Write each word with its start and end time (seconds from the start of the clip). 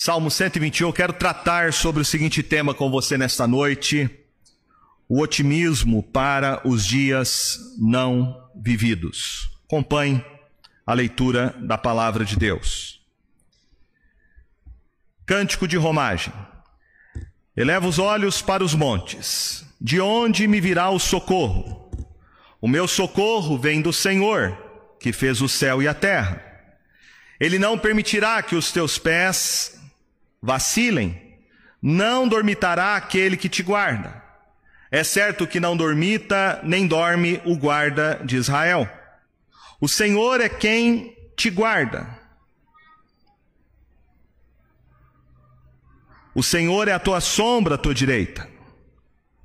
Salmo 0.00 0.30
121, 0.30 0.86
eu 0.86 0.92
quero 0.92 1.12
tratar 1.12 1.72
sobre 1.72 2.00
o 2.00 2.04
seguinte 2.04 2.40
tema 2.40 2.72
com 2.72 2.88
você 2.88 3.18
nesta 3.18 3.48
noite: 3.48 4.08
o 5.08 5.20
otimismo 5.20 6.04
para 6.04 6.60
os 6.64 6.86
dias 6.86 7.58
não 7.76 8.48
vividos. 8.54 9.50
Acompanhe 9.64 10.24
a 10.86 10.94
leitura 10.94 11.52
da 11.58 11.76
palavra 11.76 12.24
de 12.24 12.36
Deus. 12.36 13.04
Cântico 15.26 15.66
de 15.66 15.76
Romagem. 15.76 16.32
Eleva 17.56 17.88
os 17.88 17.98
olhos 17.98 18.40
para 18.40 18.62
os 18.62 18.74
montes, 18.74 19.66
de 19.80 20.00
onde 20.00 20.46
me 20.46 20.60
virá 20.60 20.90
o 20.90 21.00
socorro? 21.00 21.90
O 22.60 22.68
meu 22.68 22.86
socorro 22.86 23.58
vem 23.58 23.82
do 23.82 23.92
Senhor, 23.92 24.56
que 25.00 25.12
fez 25.12 25.40
o 25.40 25.48
céu 25.48 25.82
e 25.82 25.88
a 25.88 25.92
terra. 25.92 26.40
Ele 27.40 27.58
não 27.58 27.76
permitirá 27.76 28.40
que 28.44 28.54
os 28.54 28.70
teus 28.70 28.96
pés 28.96 29.76
vacilem, 30.40 31.38
não 31.80 32.28
dormitará 32.28 32.96
aquele 32.96 33.36
que 33.36 33.48
te 33.48 33.62
guarda. 33.62 34.22
É 34.90 35.04
certo 35.04 35.46
que 35.46 35.60
não 35.60 35.76
dormita, 35.76 36.60
nem 36.62 36.86
dorme 36.86 37.40
o 37.44 37.56
guarda 37.56 38.20
de 38.24 38.36
Israel. 38.36 38.88
O 39.80 39.88
Senhor 39.88 40.40
é 40.40 40.48
quem 40.48 41.14
te 41.36 41.50
guarda. 41.50 42.18
O 46.34 46.42
Senhor 46.42 46.88
é 46.88 46.92
a 46.92 46.98
tua 46.98 47.20
sombra 47.20 47.74
à 47.74 47.78
tua 47.78 47.94
direita. 47.94 48.48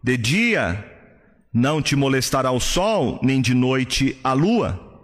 De 0.02 0.16
dia 0.16 0.92
não 1.54 1.82
te 1.82 1.96
molestará 1.96 2.52
o 2.52 2.60
sol, 2.60 3.20
nem 3.22 3.42
de 3.42 3.54
noite 3.54 4.20
a 4.24 4.34
lua. 4.34 5.02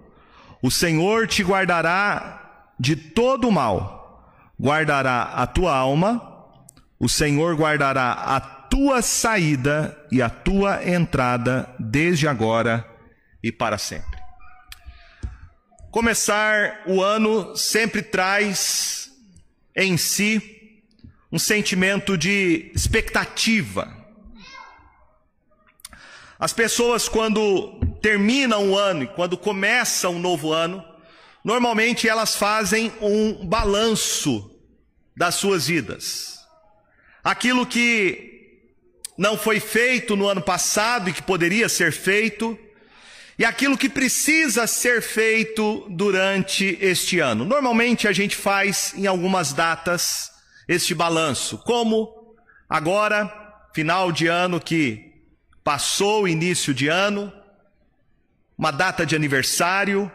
O 0.62 0.72
Senhor 0.72 1.28
te 1.28 1.44
guardará 1.44 2.64
de 2.80 2.96
todo 2.96 3.48
o 3.48 3.52
mal, 3.52 3.99
guardará 4.60 5.24
a 5.24 5.48
tua 5.48 5.76
alma, 5.76 6.22
o 7.00 7.08
Senhor 7.08 7.56
guardará 7.56 8.12
a 8.12 8.40
tua 8.40 9.02
saída 9.02 9.98
e 10.12 10.22
a 10.22 10.30
tua 10.30 10.88
entrada 10.88 11.74
desde 11.80 12.28
agora 12.28 12.86
e 13.42 13.52
para 13.52 13.78
sempre. 13.78 14.20
Começar 15.92 16.84
o 16.86 17.02
ano 17.02 17.56
sempre 17.56 18.02
traz 18.02 19.10
em 19.76 19.98
si 19.98 20.84
um 21.32 21.40
sentimento 21.40 22.18
de 22.18 22.72
expectativa. 22.76 23.98
As 26.38 26.54
pessoas, 26.54 27.10
quando 27.10 27.80
terminam 28.02 28.72
o 28.72 28.78
ano 28.78 29.04
e 29.04 29.08
quando 29.08 29.38
começa 29.38 30.10
um 30.10 30.20
novo 30.20 30.54
ano, 30.54 30.84
normalmente 31.44 32.08
elas 32.08 32.36
fazem 32.36 32.92
um 33.02 33.46
balanço 33.46 34.52
das 35.16 35.36
suas 35.36 35.68
vidas. 35.68 36.40
Aquilo 37.24 37.66
que 37.66 38.30
não 39.18 39.38
foi 39.38 39.60
feito 39.60 40.16
no 40.16 40.28
ano 40.28 40.42
passado 40.42 41.10
e 41.10 41.14
que 41.14 41.22
poderia 41.22 41.68
ser 41.68 41.92
feito, 41.92 42.58
e 43.38 43.44
aquilo 43.44 43.78
que 43.78 43.90
precisa 43.90 44.66
ser 44.68 45.02
feito 45.02 45.86
durante 45.90 46.78
este 46.82 47.20
ano. 47.20 47.46
Normalmente 47.46 48.08
a 48.08 48.12
gente 48.12 48.36
faz 48.36 48.94
em 48.96 49.08
algumas 49.08 49.54
datas 49.54 50.32
este 50.68 50.94
balanço, 50.94 51.58
como 51.60 52.36
agora, 52.70 53.30
final 53.74 54.12
de 54.12 54.28
ano 54.28 54.60
que 54.60 55.10
passou, 55.64 56.28
início 56.28 56.74
de 56.74 56.88
ano, 56.88 57.32
uma 58.58 58.72
data 58.72 59.06
de 59.06 59.16
aniversário. 59.16 60.12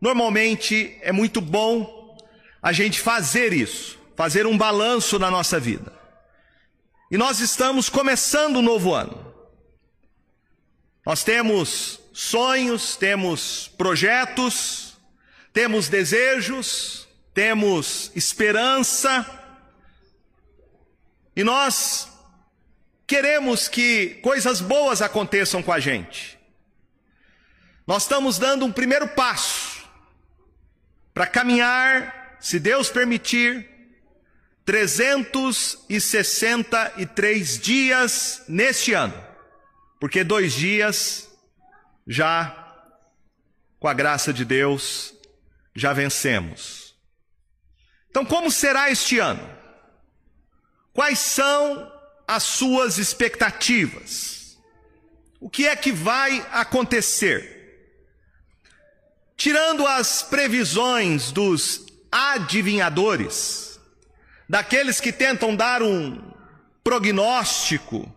Normalmente 0.00 0.96
é 1.02 1.12
muito 1.12 1.40
bom 1.40 2.18
a 2.62 2.72
gente 2.72 3.00
fazer 3.00 3.52
isso, 3.52 3.98
fazer 4.16 4.46
um 4.46 4.56
balanço 4.56 5.18
na 5.18 5.30
nossa 5.30 5.60
vida. 5.60 5.92
E 7.10 7.16
nós 7.16 7.40
estamos 7.40 7.88
começando 7.88 8.56
um 8.56 8.62
novo 8.62 8.94
ano. 8.94 9.34
Nós 11.04 11.24
temos 11.24 12.00
sonhos, 12.12 12.96
temos 12.96 13.68
projetos, 13.76 14.96
temos 15.52 15.88
desejos, 15.88 17.08
temos 17.34 18.10
esperança, 18.14 19.26
e 21.34 21.44
nós 21.44 22.08
queremos 23.06 23.68
que 23.68 24.18
coisas 24.22 24.60
boas 24.60 25.00
aconteçam 25.00 25.62
com 25.62 25.72
a 25.72 25.80
gente. 25.80 26.38
Nós 27.86 28.02
estamos 28.02 28.38
dando 28.38 28.64
um 28.64 28.72
primeiro 28.72 29.08
passo 29.08 29.69
para 31.12 31.26
caminhar, 31.26 32.36
se 32.40 32.58
Deus 32.58 32.88
permitir, 32.90 33.68
363 34.64 37.58
dias 37.58 38.42
neste 38.48 38.92
ano, 38.92 39.20
porque 39.98 40.22
dois 40.22 40.52
dias 40.52 41.28
já, 42.06 42.56
com 43.78 43.88
a 43.88 43.94
graça 43.94 44.32
de 44.32 44.44
Deus, 44.44 45.14
já 45.74 45.92
vencemos. 45.92 46.94
Então, 48.10 48.24
como 48.24 48.50
será 48.50 48.90
este 48.90 49.18
ano? 49.18 49.48
Quais 50.92 51.18
são 51.18 51.90
as 52.26 52.42
suas 52.42 52.98
expectativas? 52.98 54.58
O 55.40 55.48
que 55.48 55.66
é 55.66 55.74
que 55.74 55.90
vai 55.90 56.46
acontecer? 56.52 57.59
Tirando 59.40 59.86
as 59.86 60.22
previsões 60.22 61.32
dos 61.32 61.86
adivinhadores, 62.12 63.80
daqueles 64.46 65.00
que 65.00 65.10
tentam 65.10 65.56
dar 65.56 65.82
um 65.82 66.30
prognóstico 66.84 68.14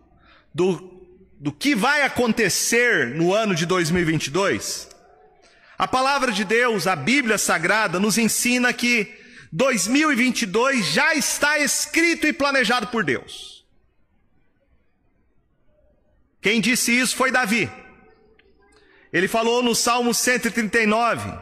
do 0.54 0.92
do 1.40 1.50
que 1.50 1.74
vai 1.74 2.02
acontecer 2.02 3.14
no 3.14 3.32
ano 3.32 3.54
de 3.54 3.64
2022, 3.64 4.86
a 5.78 5.88
palavra 5.88 6.30
de 6.30 6.44
Deus, 6.44 6.86
a 6.86 6.94
Bíblia 6.94 7.38
Sagrada, 7.38 7.98
nos 7.98 8.18
ensina 8.18 8.70
que 8.70 9.10
2022 9.50 10.84
já 10.84 11.14
está 11.14 11.58
escrito 11.58 12.26
e 12.26 12.34
planejado 12.34 12.88
por 12.88 13.02
Deus. 13.02 13.64
Quem 16.42 16.60
disse 16.60 16.92
isso 16.92 17.16
foi 17.16 17.32
Davi. 17.32 17.70
Ele 19.14 19.28
falou 19.28 19.62
no 19.62 19.76
Salmo 19.76 20.12
139. 20.12 21.32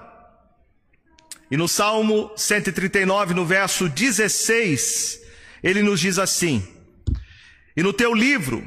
E 1.50 1.56
no 1.56 1.66
Salmo 1.66 2.30
139, 2.36 3.32
no 3.32 3.46
verso 3.46 3.88
16, 3.88 5.22
ele 5.62 5.82
nos 5.82 5.98
diz 5.98 6.18
assim: 6.18 6.66
E 7.74 7.82
no 7.82 7.94
teu 7.94 8.14
livro 8.14 8.62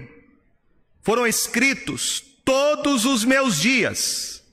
foram 1.03 1.27
escritos 1.27 2.19
todos 2.43 3.05
os 3.05 3.23
meus 3.23 3.61
dias, 3.61 4.43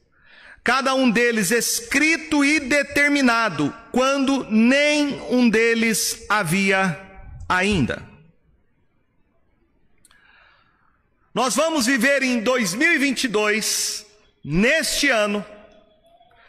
cada 0.62 0.94
um 0.94 1.10
deles 1.10 1.50
escrito 1.50 2.44
e 2.44 2.60
determinado, 2.60 3.74
quando 3.90 4.44
nem 4.50 5.18
um 5.30 5.48
deles 5.48 6.26
havia 6.28 7.00
ainda. 7.48 8.06
Nós 11.34 11.56
vamos 11.56 11.86
viver 11.86 12.22
em 12.22 12.40
2022, 12.40 14.11
neste 14.44 15.08
ano, 15.08 15.44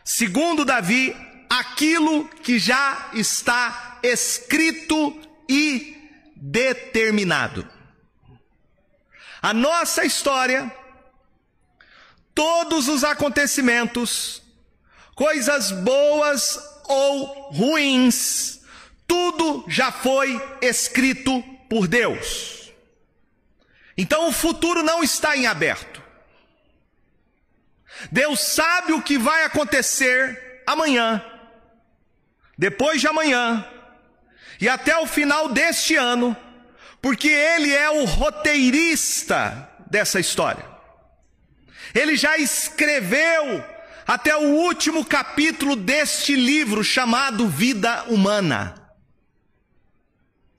segundo 0.03 0.65
Davi, 0.65 1.15
aquilo 1.49 2.27
que 2.27 2.57
já 2.57 3.09
está 3.13 3.99
escrito 4.03 5.19
e 5.49 5.95
determinado 6.35 7.73
a 9.43 9.53
nossa 9.53 10.05
história, 10.05 10.73
todos 12.33 12.87
os 12.87 13.03
acontecimentos, 13.03 14.41
coisas 15.13 15.69
boas 15.69 16.57
ou 16.85 17.51
ruins, 17.51 18.61
tudo 19.05 19.65
já 19.67 19.91
foi 19.91 20.41
escrito 20.61 21.43
por 21.69 21.89
Deus. 21.89 22.71
Então 23.97 24.29
o 24.29 24.31
futuro 24.31 24.81
não 24.81 25.03
está 25.03 25.35
em 25.35 25.45
aberto. 25.45 25.92
Deus 28.11 28.39
sabe 28.39 28.93
o 28.93 29.01
que 29.01 29.17
vai 29.17 29.43
acontecer 29.43 30.63
amanhã, 30.65 31.23
depois 32.57 33.01
de 33.01 33.07
amanhã, 33.07 33.65
e 34.59 34.69
até 34.69 34.97
o 34.97 35.07
final 35.07 35.49
deste 35.49 35.95
ano, 35.95 36.35
porque 37.01 37.27
ele 37.27 37.73
é 37.73 37.89
o 37.89 38.05
roteirista 38.05 39.69
dessa 39.89 40.19
história. 40.19 40.65
Ele 41.93 42.15
já 42.15 42.37
escreveu 42.37 43.63
até 44.05 44.35
o 44.35 44.55
último 44.55 45.05
capítulo 45.05 45.75
deste 45.75 46.35
livro 46.35 46.83
chamado 46.83 47.47
Vida 47.47 48.03
Humana. 48.05 48.75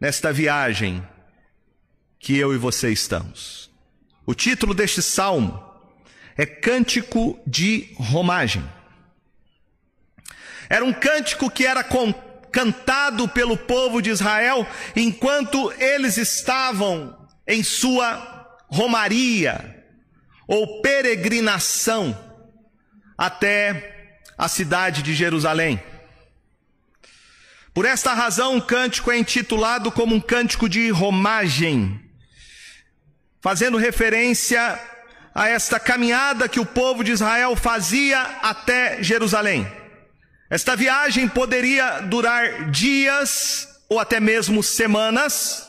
nesta 0.00 0.32
viagem 0.32 1.06
que 2.18 2.36
eu 2.36 2.54
e 2.54 2.56
você 2.56 2.90
estamos. 2.90 3.70
O 4.24 4.34
título 4.34 4.72
deste 4.72 5.02
salmo 5.02 5.62
é 6.36 6.46
Cântico 6.46 7.38
de 7.46 7.92
Romagem. 7.96 8.64
Era 10.68 10.84
um 10.84 10.92
cântico 10.92 11.50
que 11.50 11.66
era 11.66 11.84
cantado 12.52 13.28
pelo 13.28 13.56
povo 13.56 14.02
de 14.02 14.10
Israel 14.10 14.66
enquanto 14.94 15.72
eles 15.78 16.16
estavam 16.16 17.26
em 17.46 17.62
sua 17.62 18.58
romaria 18.68 19.84
ou 20.46 20.82
peregrinação 20.82 22.16
até 23.16 24.10
a 24.36 24.48
cidade 24.48 25.02
de 25.02 25.14
Jerusalém. 25.14 25.82
Por 27.74 27.86
esta 27.86 28.12
razão, 28.12 28.56
o 28.56 28.62
cântico 28.62 29.10
é 29.10 29.18
intitulado 29.18 29.90
como 29.90 30.14
um 30.14 30.20
cântico 30.20 30.68
de 30.68 30.90
romagem, 30.90 32.00
fazendo 33.40 33.78
referência 33.78 34.78
a 35.34 35.48
esta 35.48 35.80
caminhada 35.80 36.48
que 36.48 36.60
o 36.60 36.66
povo 36.66 37.02
de 37.02 37.12
Israel 37.12 37.56
fazia 37.56 38.20
até 38.42 39.02
Jerusalém. 39.02 39.66
Esta 40.52 40.76
viagem 40.76 41.26
poderia 41.26 42.00
durar 42.00 42.70
dias 42.70 43.66
ou 43.88 43.98
até 43.98 44.20
mesmo 44.20 44.62
semanas, 44.62 45.66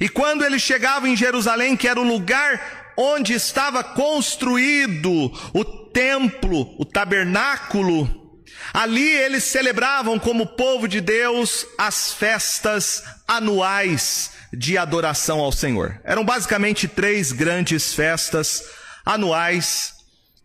e 0.00 0.08
quando 0.08 0.44
eles 0.44 0.60
chegavam 0.60 1.08
em 1.08 1.14
Jerusalém, 1.14 1.76
que 1.76 1.86
era 1.86 2.00
o 2.00 2.02
lugar 2.02 2.94
onde 2.96 3.32
estava 3.32 3.84
construído 3.84 5.30
o 5.52 5.64
templo, 5.64 6.74
o 6.80 6.84
tabernáculo, 6.84 8.42
ali 8.72 9.08
eles 9.08 9.44
celebravam 9.44 10.18
como 10.18 10.48
povo 10.48 10.88
de 10.88 11.00
Deus 11.00 11.64
as 11.78 12.12
festas 12.12 13.04
anuais 13.28 14.32
de 14.52 14.76
adoração 14.76 15.38
ao 15.38 15.52
Senhor. 15.52 16.00
Eram 16.02 16.24
basicamente 16.24 16.88
três 16.88 17.30
grandes 17.30 17.94
festas 17.94 18.64
anuais 19.06 19.94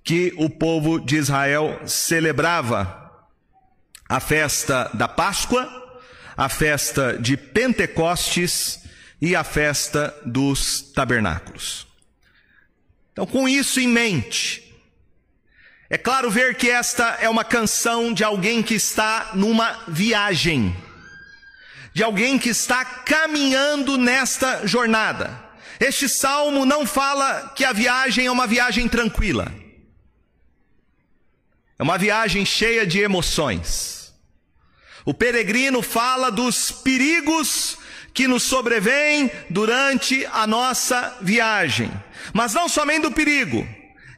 que 0.03 0.31
o 0.37 0.47
povo 0.47 0.99
de 0.99 1.15
Israel 1.15 1.81
celebrava: 1.87 3.08
a 4.09 4.19
festa 4.19 4.89
da 4.95 5.07
Páscoa, 5.07 6.01
a 6.35 6.49
festa 6.49 7.15
de 7.19 7.37
Pentecostes 7.37 8.79
e 9.21 9.35
a 9.35 9.43
festa 9.43 10.15
dos 10.25 10.81
tabernáculos. 10.81 11.85
Então, 13.11 13.27
com 13.27 13.47
isso 13.47 13.79
em 13.79 13.87
mente, 13.87 14.73
é 15.89 15.97
claro 15.97 16.31
ver 16.31 16.55
que 16.55 16.71
esta 16.71 17.19
é 17.21 17.29
uma 17.29 17.43
canção 17.43 18.11
de 18.11 18.23
alguém 18.23 18.63
que 18.63 18.73
está 18.73 19.31
numa 19.35 19.83
viagem, 19.87 20.75
de 21.93 22.01
alguém 22.01 22.39
que 22.39 22.49
está 22.49 22.83
caminhando 22.83 23.95
nesta 23.97 24.65
jornada. 24.65 25.47
Este 25.79 26.09
salmo 26.09 26.65
não 26.65 26.85
fala 26.85 27.53
que 27.55 27.63
a 27.63 27.73
viagem 27.73 28.25
é 28.25 28.31
uma 28.31 28.47
viagem 28.47 28.87
tranquila, 28.87 29.53
é 31.77 31.83
uma 31.83 31.97
viagem 31.97 32.43
cheia 32.43 32.87
de 32.87 32.99
emoções. 32.99 33.98
O 35.09 35.13
peregrino 35.15 35.81
fala 35.81 36.31
dos 36.31 36.71
perigos 36.71 37.79
que 38.13 38.27
nos 38.27 38.43
sobrevêm 38.43 39.31
durante 39.49 40.23
a 40.31 40.45
nossa 40.45 41.17
viagem, 41.19 41.91
mas 42.31 42.53
não 42.53 42.69
somente 42.69 43.01
do 43.01 43.11
perigo, 43.11 43.67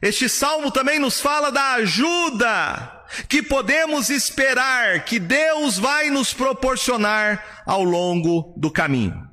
este 0.02 0.28
salmo 0.28 0.70
também 0.70 0.98
nos 0.98 1.18
fala 1.18 1.50
da 1.50 1.76
ajuda 1.76 3.04
que 3.26 3.42
podemos 3.42 4.10
esperar 4.10 5.06
que 5.06 5.18
Deus 5.18 5.78
vai 5.78 6.10
nos 6.10 6.34
proporcionar 6.34 7.62
ao 7.64 7.82
longo 7.82 8.52
do 8.58 8.70
caminho. 8.70 9.26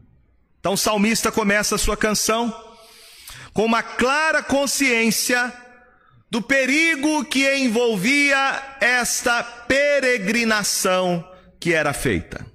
Então 0.62 0.76
o 0.76 0.78
salmista 0.78 1.30
começa 1.30 1.76
a 1.76 1.78
sua 1.78 1.98
canção 1.98 2.56
com 3.54 3.66
uma 3.66 3.84
clara 3.84 4.42
consciência 4.42 5.54
do 6.32 6.42
perigo 6.42 7.26
que 7.26 7.54
envolvia 7.54 8.78
esta 8.80 9.44
peregrinação 9.44 11.29
que 11.60 11.74
era 11.74 11.94
feita. 11.94 12.46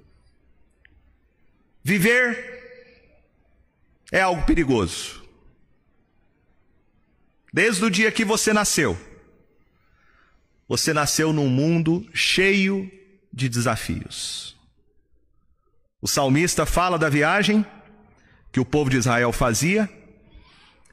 Viver 1.83 2.55
é 4.11 4.21
algo 4.21 4.45
perigoso. 4.45 5.23
Desde 7.53 7.85
o 7.85 7.89
dia 7.89 8.11
que 8.11 8.25
você 8.25 8.51
nasceu, 8.51 8.97
você 10.67 10.93
nasceu 10.93 11.31
num 11.31 11.47
mundo 11.47 12.07
cheio 12.13 12.91
de 13.31 13.47
desafios. 13.47 14.57
O 16.01 16.07
salmista 16.07 16.65
fala 16.65 16.97
da 16.97 17.09
viagem 17.09 17.65
que 18.51 18.59
o 18.59 18.65
povo 18.65 18.89
de 18.89 18.97
Israel 18.97 19.31
fazia, 19.31 19.89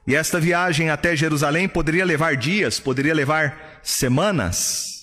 e 0.05 0.15
esta 0.15 0.39
viagem 0.39 0.89
até 0.89 1.15
Jerusalém 1.15 1.67
poderia 1.67 2.03
levar 2.03 2.35
dias, 2.35 2.79
poderia 2.79 3.13
levar 3.13 3.79
semanas. 3.81 5.02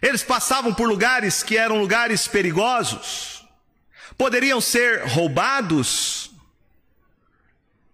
Eles 0.00 0.22
passavam 0.22 0.72
por 0.72 0.88
lugares 0.88 1.42
que 1.42 1.56
eram 1.56 1.80
lugares 1.80 2.28
perigosos, 2.28 3.46
poderiam 4.16 4.60
ser 4.60 5.04
roubados, 5.06 6.30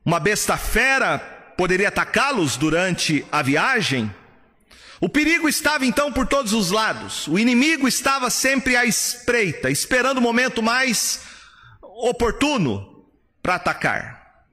uma 0.05 0.21
besta 0.21 0.57
fera 0.57 1.19
poderia 1.57 1.89
atacá-los 1.89 2.57
durante 2.57 3.25
a 3.31 3.43
viagem. 3.43 4.13
O 5.01 5.09
perigo 5.09 5.49
estava 5.49 5.85
então 5.87 6.13
por 6.13 6.27
todos 6.27 6.53
os 6.53 6.71
lados. 6.71 7.27
O 7.29 7.39
inimigo 7.39 7.89
estava 7.89 8.31
sempre 8.31 8.77
à 8.77 8.85
espreita, 8.85 9.71
esperando 9.71 10.19
o 10.19 10.23
momento 10.23 10.63
mais 10.63 11.23
oportuno 11.81 13.07
para 13.43 13.57
atacar. 13.57 14.45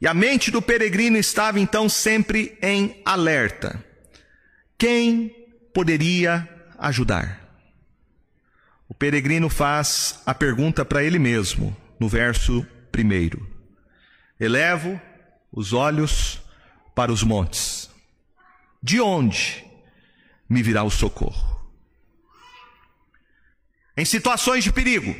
E 0.00 0.06
a 0.06 0.14
mente 0.14 0.50
do 0.50 0.60
peregrino 0.60 1.16
estava 1.16 1.60
então 1.60 1.88
sempre 1.88 2.58
em 2.60 3.00
alerta. 3.04 3.82
Quem 4.76 5.30
poderia 5.72 6.48
ajudar? 6.88 7.40
O 8.88 8.94
peregrino 8.94 9.48
faz 9.48 10.20
a 10.26 10.34
pergunta 10.34 10.84
para 10.84 11.02
ele 11.02 11.18
mesmo, 11.18 11.74
no 11.98 12.08
verso 12.08 12.66
primeiro: 12.90 13.48
Elevo 14.38 15.00
os 15.50 15.72
olhos 15.72 16.42
para 16.94 17.12
os 17.12 17.22
montes. 17.22 17.88
De 18.82 19.00
onde 19.00 19.64
me 20.48 20.62
virá 20.62 20.82
o 20.82 20.90
socorro? 20.90 21.52
Em 23.96 24.04
situações 24.04 24.64
de 24.64 24.72
perigo, 24.72 25.14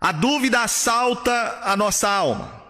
a 0.00 0.12
dúvida 0.12 0.62
assalta 0.62 1.60
a 1.62 1.76
nossa 1.76 2.08
alma. 2.08 2.63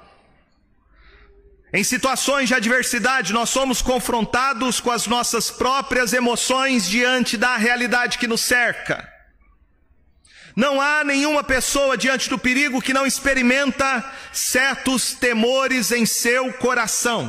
Em 1.74 1.82
situações 1.82 2.46
de 2.46 2.54
adversidade, 2.54 3.32
nós 3.32 3.50
somos 3.50 3.82
confrontados 3.82 4.78
com 4.78 4.92
as 4.92 5.08
nossas 5.08 5.50
próprias 5.50 6.12
emoções 6.12 6.88
diante 6.88 7.36
da 7.36 7.56
realidade 7.56 8.16
que 8.16 8.28
nos 8.28 8.42
cerca. 8.42 9.12
Não 10.54 10.80
há 10.80 11.02
nenhuma 11.02 11.42
pessoa 11.42 11.96
diante 11.96 12.30
do 12.30 12.38
perigo 12.38 12.80
que 12.80 12.92
não 12.92 13.04
experimenta 13.04 14.08
certos 14.32 15.14
temores 15.14 15.90
em 15.90 16.06
seu 16.06 16.52
coração. 16.52 17.28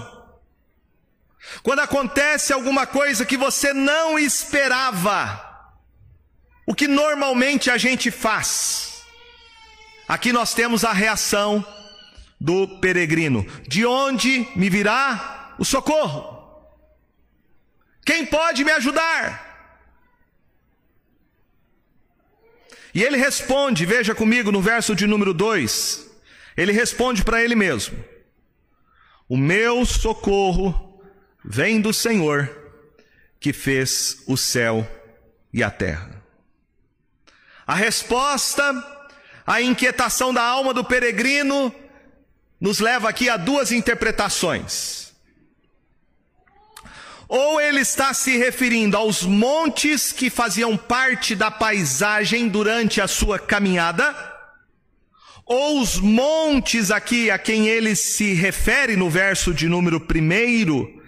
Quando 1.64 1.80
acontece 1.80 2.54
alguma 2.54 2.86
coisa 2.86 3.25
que 3.25 3.38
você 3.38 3.74
não 3.74 4.20
esperava, 4.20 5.42
o 6.68 6.75
que 6.75 6.88
normalmente 6.88 7.72
a 7.72 7.80
gente 7.80 8.12
faz? 8.12 9.02
Aqui 10.08 10.32
nós 10.32 10.54
temos 10.54 10.86
a 10.86 10.94
reação 10.94 11.66
do 12.39 12.80
peregrino: 12.80 13.46
de 13.68 13.86
onde 13.86 14.48
me 14.56 14.70
virá 14.70 15.56
o 15.58 15.65
socorro? 15.65 16.36
Quem 18.06 18.25
pode 18.25 18.63
me 18.63 18.72
ajudar? 18.72 19.44
E 22.94 23.04
ele 23.04 23.18
responde, 23.18 23.86
veja 23.86 24.15
comigo 24.15 24.54
no 24.54 24.62
verso 24.62 24.96
de 24.96 25.06
número 25.06 25.34
2, 25.34 26.10
ele 26.56 26.72
responde 26.72 27.24
para 27.24 27.44
ele 27.44 27.56
mesmo: 27.56 27.98
O 29.27 29.36
meu 29.36 29.86
socorro 29.86 31.01
vem 31.44 31.82
do 31.82 31.94
Senhor 31.94 32.50
que 33.39 33.51
fez 33.51 34.24
o 34.27 34.38
céu 34.38 34.89
e 35.54 35.62
a 35.62 35.70
terra. 35.70 36.24
A 37.68 37.75
resposta 37.75 38.63
à 39.46 39.62
inquietação 39.62 40.34
da 40.34 40.44
alma 40.44 40.74
do 40.74 40.84
peregrino 40.84 41.74
nos 42.60 42.80
leva 42.80 43.10
aqui 43.10 43.30
a 43.30 43.38
duas 43.38 43.72
interpretações. 43.72 45.14
Ou 47.28 47.60
ele 47.60 47.82
está 47.82 48.14
se 48.14 48.38
referindo 48.38 48.96
aos 48.96 49.24
montes 49.24 50.12
que 50.12 50.30
faziam 50.30 50.78
parte 50.78 51.36
da 51.36 51.50
paisagem 51.50 52.48
durante 52.48 53.02
a 53.02 53.08
sua 53.08 53.40
caminhada, 53.40 54.34
ou 55.46 55.82
os 55.82 55.98
montes 55.98 56.90
aqui 56.90 57.30
a 57.30 57.38
quem 57.38 57.68
ele 57.68 57.96
se 57.96 58.34
refere 58.34 58.96
no 58.96 59.10
verso 59.10 59.54
de 59.54 59.68
número 59.68 60.00
primeiro, 60.00 61.02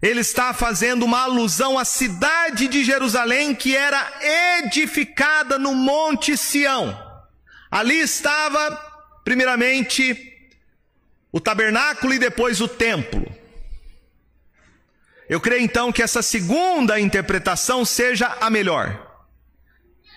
ele 0.00 0.20
está 0.20 0.52
fazendo 0.52 1.04
uma 1.04 1.22
alusão 1.22 1.78
à 1.78 1.84
cidade 1.84 2.68
de 2.68 2.84
Jerusalém 2.84 3.54
que 3.54 3.74
era 3.74 4.12
edificada 4.58 5.58
no 5.58 5.74
Monte 5.74 6.36
Sião. 6.36 6.96
Ali 7.70 8.00
estava, 8.00 8.70
primeiramente, 9.24 10.33
o 11.34 11.40
tabernáculo 11.40 12.14
e 12.14 12.18
depois 12.20 12.60
o 12.60 12.68
templo. 12.68 13.26
Eu 15.28 15.40
creio 15.40 15.62
então 15.62 15.90
que 15.90 16.00
essa 16.00 16.22
segunda 16.22 17.00
interpretação 17.00 17.84
seja 17.84 18.36
a 18.40 18.48
melhor. 18.48 19.26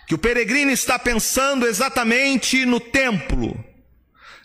Que 0.08 0.14
o 0.14 0.18
peregrino 0.20 0.70
está 0.70 1.00
pensando 1.00 1.66
exatamente 1.66 2.68
no 2.68 2.80
templo, 2.80 3.66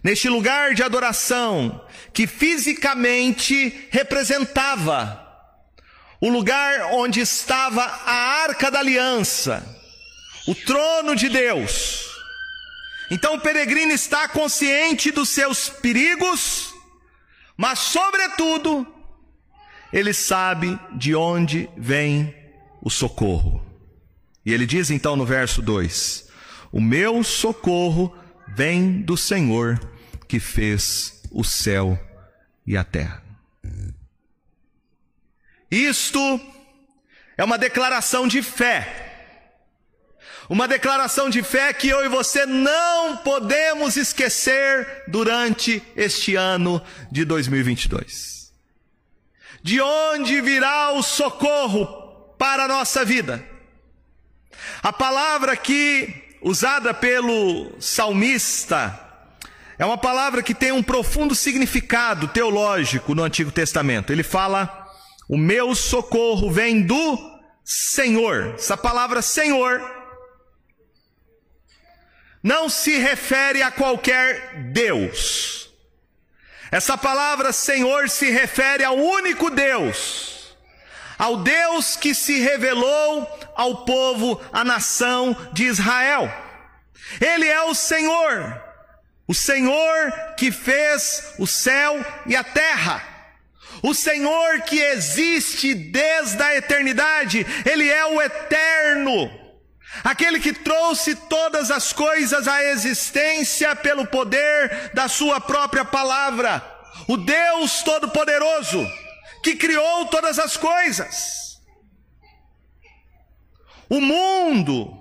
neste 0.03 0.31
lugar 0.31 0.73
de 0.73 0.83
adoração, 0.83 1.87
que 2.11 2.27
fisicamente 2.27 3.89
representava 3.91 5.21
o 6.23 6.31
lugar 6.31 6.89
onde 6.95 7.21
estava 7.21 7.83
a 7.83 8.15
arca 8.45 8.71
da 8.71 8.79
aliança, 8.79 9.63
o 10.49 10.55
trono 10.55 11.15
de 11.15 11.29
Deus. 11.29 12.12
Então 13.13 13.35
o 13.35 13.41
peregrino 13.41 13.93
está 13.93 14.27
consciente 14.27 15.11
dos 15.11 15.29
seus 15.29 15.69
perigos, 15.69 16.75
mas, 17.55 17.79
sobretudo, 17.79 18.87
ele 19.93 20.15
sabe 20.15 20.81
de 20.97 21.15
onde 21.15 21.69
vem 21.77 22.35
o 22.81 22.89
socorro. 22.89 23.63
E 24.47 24.51
ele 24.51 24.65
diz 24.65 24.91
então 24.91 25.15
no 25.15 25.27
verso 25.27 25.61
2: 25.61 26.27
O 26.73 26.81
meu 26.81 27.23
socorro 27.23 28.17
vem 28.49 29.03
do 29.03 29.15
Senhor 29.15 29.79
que 30.27 30.41
fez 30.41 31.23
o 31.31 31.45
céu 31.45 32.03
e 32.67 32.79
a 32.79 32.83
terra. 32.83 33.23
Isto 35.71 36.41
é 37.37 37.45
uma 37.45 37.59
declaração 37.59 38.27
de 38.27 38.43
fé. 38.43 39.12
Uma 40.53 40.69
declaração 40.69 41.31
de 41.31 41.43
fé 41.43 41.73
que 41.73 41.89
eu 41.89 42.05
e 42.05 42.11
você 42.11 42.45
não 42.45 43.17
podemos 43.17 43.97
esquecer 43.97 45.05
durante 45.09 45.83
este 45.97 46.35
ano 46.35 46.83
de 47.11 47.25
2022. 47.25 48.53
De 49.63 49.81
onde 49.81 50.43
virá 50.43 50.93
o 50.93 51.03
socorro 51.03 51.87
para 52.37 52.65
a 52.65 52.69
nossa 52.69 53.03
vida? 53.03 53.43
A 54.83 54.93
palavra 54.93 55.53
aqui 55.53 56.37
usada 56.43 56.93
pelo 56.93 57.73
salmista 57.81 59.01
é 59.79 59.87
uma 59.87 59.97
palavra 59.97 60.43
que 60.43 60.53
tem 60.53 60.71
um 60.71 60.83
profundo 60.83 61.35
significado 61.35 62.29
teológico 62.29 63.15
no 63.15 63.23
Antigo 63.23 63.51
Testamento. 63.51 64.13
Ele 64.13 64.23
fala 64.23 64.87
o 65.31 65.39
meu 65.39 65.75
socorro 65.75 66.51
vem 66.51 66.83
do 66.83 67.41
Senhor. 67.65 68.53
Essa 68.59 68.77
palavra 68.77 69.23
Senhor 69.23 70.02
não 72.43 72.69
se 72.69 72.99
refere 72.99 73.63
a 73.63 73.71
qualquer 73.71 74.71
Deus. 74.73 75.71
Essa 76.71 76.97
palavra 76.97 77.53
Senhor 77.53 78.09
se 78.09 78.31
refere 78.31 78.83
ao 78.83 78.97
único 78.97 79.51
Deus, 79.51 80.57
ao 81.19 81.37
Deus 81.37 81.97
que 81.97 82.15
se 82.15 82.41
revelou 82.41 83.29
ao 83.55 83.85
povo, 83.85 84.41
à 84.53 84.65
nação 84.65 85.37
de 85.53 85.65
Israel. 85.65 86.33
Ele 87.21 87.47
é 87.47 87.63
o 87.63 87.75
Senhor, 87.75 88.61
o 89.29 89.35
Senhor 89.35 90.13
que 90.37 90.51
fez 90.51 91.35
o 91.39 91.47
céu 91.47 92.05
e 92.27 92.35
a 92.35 92.43
terra. 92.43 93.09
O 93.83 93.95
Senhor 93.95 94.63
que 94.63 94.81
existe 94.81 95.75
desde 95.75 96.41
a 96.41 96.57
eternidade, 96.57 97.45
Ele 97.69 97.89
é 97.89 98.07
o 98.07 98.23
eterno, 98.23 99.42
aquele 100.03 100.41
que 100.41 100.53
trouxe 100.53 101.15
todas 101.15 101.71
as 101.71 101.93
coisas 101.93 102.49
à 102.49 102.65
existência 102.65 103.75
pelo 103.77 104.07
poder 104.07 104.91
da 104.95 105.09
Sua 105.09 105.41
própria 105.41 105.85
palavra, 105.85 106.63
o 107.09 107.17
Deus 107.17 107.83
Todo-Poderoso, 107.83 108.87
que 109.43 109.57
criou 109.57 110.07
todas 110.07 110.39
as 110.39 110.57
coisas. 110.57 111.61
O 113.89 114.01
mundo 114.01 114.99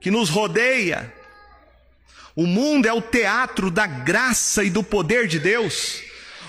que 0.00 0.10
nos 0.10 0.28
rodeia, 0.28 1.12
o 2.36 2.46
mundo 2.46 2.86
é 2.86 2.92
o 2.92 3.02
teatro 3.02 3.70
da 3.70 3.86
graça 3.86 4.62
e 4.62 4.70
do 4.70 4.82
poder 4.82 5.26
de 5.26 5.40
Deus 5.40 6.06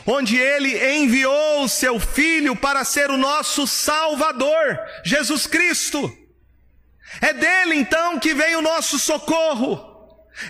onde 0.08 0.38
ele 0.38 1.00
enviou 1.00 1.64
o 1.64 1.68
seu 1.68 2.00
filho 2.00 2.56
para 2.56 2.86
ser 2.86 3.12
o 3.12 3.18
nosso 3.18 3.68
Salvador, 3.68 4.80
Jesus 5.04 5.46
Cristo. 5.46 6.27
É 7.22 7.34
dele 7.34 7.76
então 7.76 8.20
que 8.20 8.34
vem 8.34 8.56
o 8.56 8.62
nosso 8.62 9.00
socorro. 9.00 9.96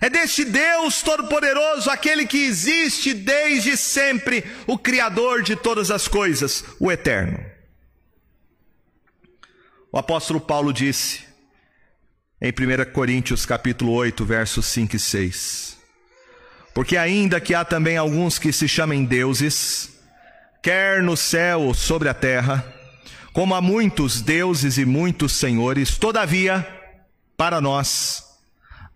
É 0.01 0.09
deste 0.09 0.43
Deus 0.43 1.01
Todo-Poderoso, 1.01 1.89
aquele 1.89 2.25
que 2.25 2.43
existe 2.43 3.13
desde 3.13 3.77
sempre, 3.77 4.43
o 4.65 4.77
Criador 4.77 5.41
de 5.41 5.55
todas 5.55 5.89
as 5.89 6.07
coisas, 6.09 6.63
o 6.77 6.91
Eterno. 6.91 7.39
O 9.89 9.97
apóstolo 9.97 10.41
Paulo 10.41 10.73
disse, 10.73 11.23
em 12.41 12.51
1 12.51 12.91
Coríntios 12.91 13.45
capítulo 13.45 13.93
8, 13.93 14.25
versos 14.25 14.65
5 14.65 14.97
e 14.97 14.99
6, 14.99 15.77
porque 16.73 16.97
ainda 16.97 17.39
que 17.39 17.55
há 17.55 17.63
também 17.63 17.95
alguns 17.95 18.37
que 18.37 18.51
se 18.51 18.67
chamem 18.67 19.05
deuses, 19.05 19.97
quer 20.61 21.01
no 21.01 21.15
céu 21.15 21.61
ou 21.61 21.73
sobre 21.73 22.09
a 22.09 22.13
terra, 22.13 22.76
como 23.38 23.53
há 23.53 23.62
muitos 23.62 24.20
deuses 24.20 24.79
e 24.79 24.84
muitos 24.84 25.34
senhores, 25.34 25.96
todavia, 25.96 26.67
para 27.38 27.62
nós, 27.62 28.24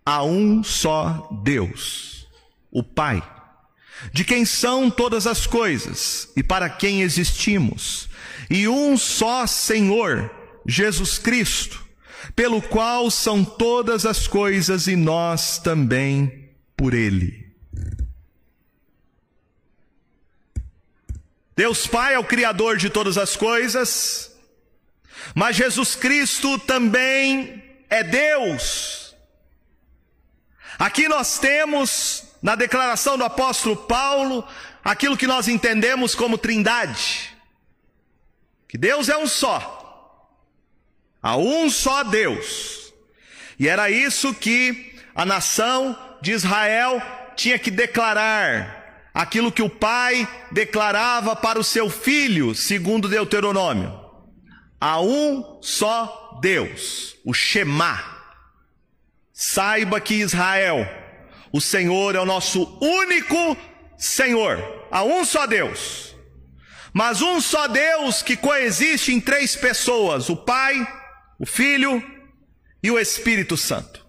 há 0.04 0.24
um 0.24 0.64
só 0.64 1.28
Deus, 1.44 2.26
o 2.68 2.82
Pai, 2.82 3.22
de 4.12 4.24
quem 4.24 4.44
são 4.44 4.90
todas 4.90 5.28
as 5.28 5.46
coisas 5.46 6.28
e 6.34 6.42
para 6.42 6.68
quem 6.68 7.02
existimos, 7.02 8.08
e 8.50 8.66
um 8.66 8.98
só 8.98 9.46
Senhor, 9.46 10.28
Jesus 10.66 11.18
Cristo, 11.18 11.80
pelo 12.34 12.60
qual 12.60 13.12
são 13.12 13.44
todas 13.44 14.04
as 14.04 14.26
coisas 14.26 14.88
e 14.88 14.96
nós 14.96 15.58
também 15.58 16.50
por 16.76 16.94
Ele. 16.94 17.46
Deus 21.54 21.86
Pai 21.86 22.14
é 22.14 22.18
o 22.18 22.24
Criador 22.24 22.76
de 22.76 22.90
todas 22.90 23.16
as 23.16 23.36
coisas, 23.36 24.31
mas 25.34 25.56
Jesus 25.56 25.94
Cristo 25.94 26.58
também 26.58 27.62
é 27.88 28.02
Deus. 28.02 29.14
Aqui 30.78 31.08
nós 31.08 31.38
temos, 31.38 32.24
na 32.42 32.54
declaração 32.54 33.16
do 33.16 33.24
apóstolo 33.24 33.76
Paulo, 33.76 34.46
aquilo 34.84 35.16
que 35.16 35.26
nós 35.26 35.48
entendemos 35.48 36.14
como 36.14 36.38
trindade. 36.38 37.36
Que 38.68 38.76
Deus 38.78 39.08
é 39.08 39.16
um 39.16 39.26
só. 39.26 40.28
Há 41.22 41.36
um 41.36 41.70
só 41.70 42.02
Deus. 42.02 42.92
E 43.58 43.68
era 43.68 43.90
isso 43.90 44.34
que 44.34 44.96
a 45.14 45.24
nação 45.24 45.96
de 46.20 46.32
Israel 46.32 47.00
tinha 47.36 47.58
que 47.58 47.70
declarar 47.70 49.10
aquilo 49.14 49.52
que 49.52 49.62
o 49.62 49.70
pai 49.70 50.26
declarava 50.50 51.36
para 51.36 51.58
o 51.58 51.64
seu 51.64 51.90
filho, 51.90 52.54
segundo 52.54 53.08
Deuteronômio. 53.08 54.01
Há 54.84 55.00
um 55.00 55.60
só 55.62 56.40
Deus, 56.42 57.14
o 57.24 57.32
Shema. 57.32 58.02
Saiba 59.32 60.00
que 60.00 60.14
Israel, 60.14 60.84
o 61.52 61.60
Senhor 61.60 62.16
é 62.16 62.20
o 62.20 62.26
nosso 62.26 62.64
único 62.80 63.56
Senhor. 63.96 64.58
Há 64.90 65.04
um 65.04 65.24
só 65.24 65.46
Deus. 65.46 66.16
Mas 66.92 67.22
um 67.22 67.40
só 67.40 67.68
Deus 67.68 68.22
que 68.22 68.36
coexiste 68.36 69.12
em 69.12 69.20
três 69.20 69.54
pessoas: 69.54 70.28
o 70.28 70.36
Pai, 70.36 70.84
o 71.38 71.46
Filho 71.46 72.02
e 72.82 72.90
o 72.90 72.98
Espírito 72.98 73.56
Santo. 73.56 74.04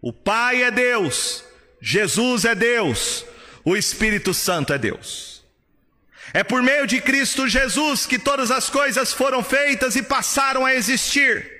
O 0.00 0.12
Pai 0.12 0.64
é 0.64 0.70
Deus, 0.72 1.44
Jesus 1.80 2.44
é 2.44 2.56
Deus, 2.56 3.24
o 3.64 3.76
Espírito 3.76 4.34
Santo 4.34 4.72
é 4.72 4.78
Deus. 4.78 5.35
É 6.36 6.44
por 6.44 6.62
meio 6.62 6.86
de 6.86 7.00
Cristo 7.00 7.48
Jesus 7.48 8.04
que 8.04 8.18
todas 8.18 8.50
as 8.50 8.68
coisas 8.68 9.10
foram 9.10 9.42
feitas 9.42 9.96
e 9.96 10.02
passaram 10.02 10.66
a 10.66 10.74
existir. 10.74 11.50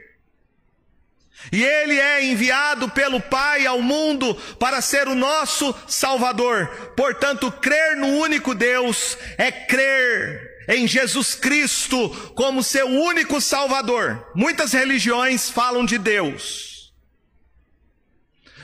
E 1.50 1.64
Ele 1.64 1.98
é 1.98 2.22
enviado 2.26 2.86
pelo 2.90 3.18
Pai 3.18 3.64
ao 3.64 3.80
mundo 3.80 4.34
para 4.60 4.82
ser 4.82 5.08
o 5.08 5.14
nosso 5.14 5.74
Salvador. 5.88 6.92
Portanto, 6.94 7.50
crer 7.50 7.96
no 7.96 8.18
único 8.18 8.54
Deus 8.54 9.16
é 9.38 9.50
crer 9.50 10.66
em 10.68 10.86
Jesus 10.86 11.34
Cristo 11.34 12.10
como 12.34 12.62
seu 12.62 12.86
único 12.86 13.40
Salvador. 13.40 14.30
Muitas 14.34 14.74
religiões 14.74 15.48
falam 15.48 15.86
de 15.86 15.96
Deus. 15.96 16.92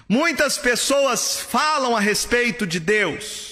Muitas 0.06 0.58
pessoas 0.58 1.40
falam 1.40 1.96
a 1.96 2.00
respeito 2.00 2.66
de 2.66 2.78
Deus. 2.78 3.51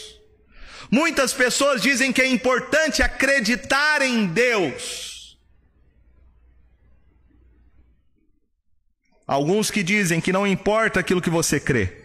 Muitas 0.91 1.33
pessoas 1.33 1.81
dizem 1.81 2.13
que 2.13 2.21
é 2.21 2.27
importante 2.27 3.03
acreditar 3.03 4.03
em 4.03 4.27
Deus. 4.27 5.39
Alguns 9.25 9.71
que 9.71 9.85
dizem 9.85 10.21
que 10.21 10.33
não 10.33 10.45
importa 10.45 10.99
aquilo 10.99 11.23
que 11.23 11.31
você 11.31 11.61
crê. 11.61 12.03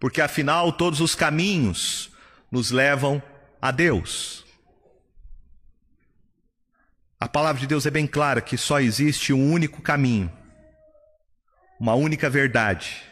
Porque 0.00 0.22
afinal 0.22 0.72
todos 0.72 1.00
os 1.00 1.14
caminhos 1.14 2.10
nos 2.50 2.70
levam 2.70 3.22
a 3.60 3.70
Deus. 3.70 4.46
A 7.20 7.28
palavra 7.28 7.60
de 7.60 7.66
Deus 7.66 7.84
é 7.84 7.90
bem 7.90 8.06
clara 8.06 8.40
que 8.40 8.56
só 8.56 8.80
existe 8.80 9.32
um 9.32 9.52
único 9.52 9.82
caminho, 9.82 10.32
uma 11.78 11.94
única 11.94 12.30
verdade. 12.30 13.07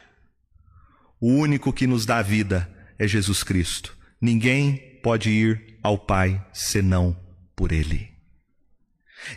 O 1.26 1.30
único 1.30 1.72
que 1.72 1.88
nos 1.88 2.06
dá 2.06 2.22
vida 2.22 2.70
é 2.96 3.08
Jesus 3.08 3.42
Cristo. 3.42 3.96
Ninguém 4.20 5.00
pode 5.02 5.28
ir 5.28 5.76
ao 5.82 5.98
Pai 5.98 6.40
senão 6.52 7.16
por 7.56 7.72
Ele. 7.72 8.12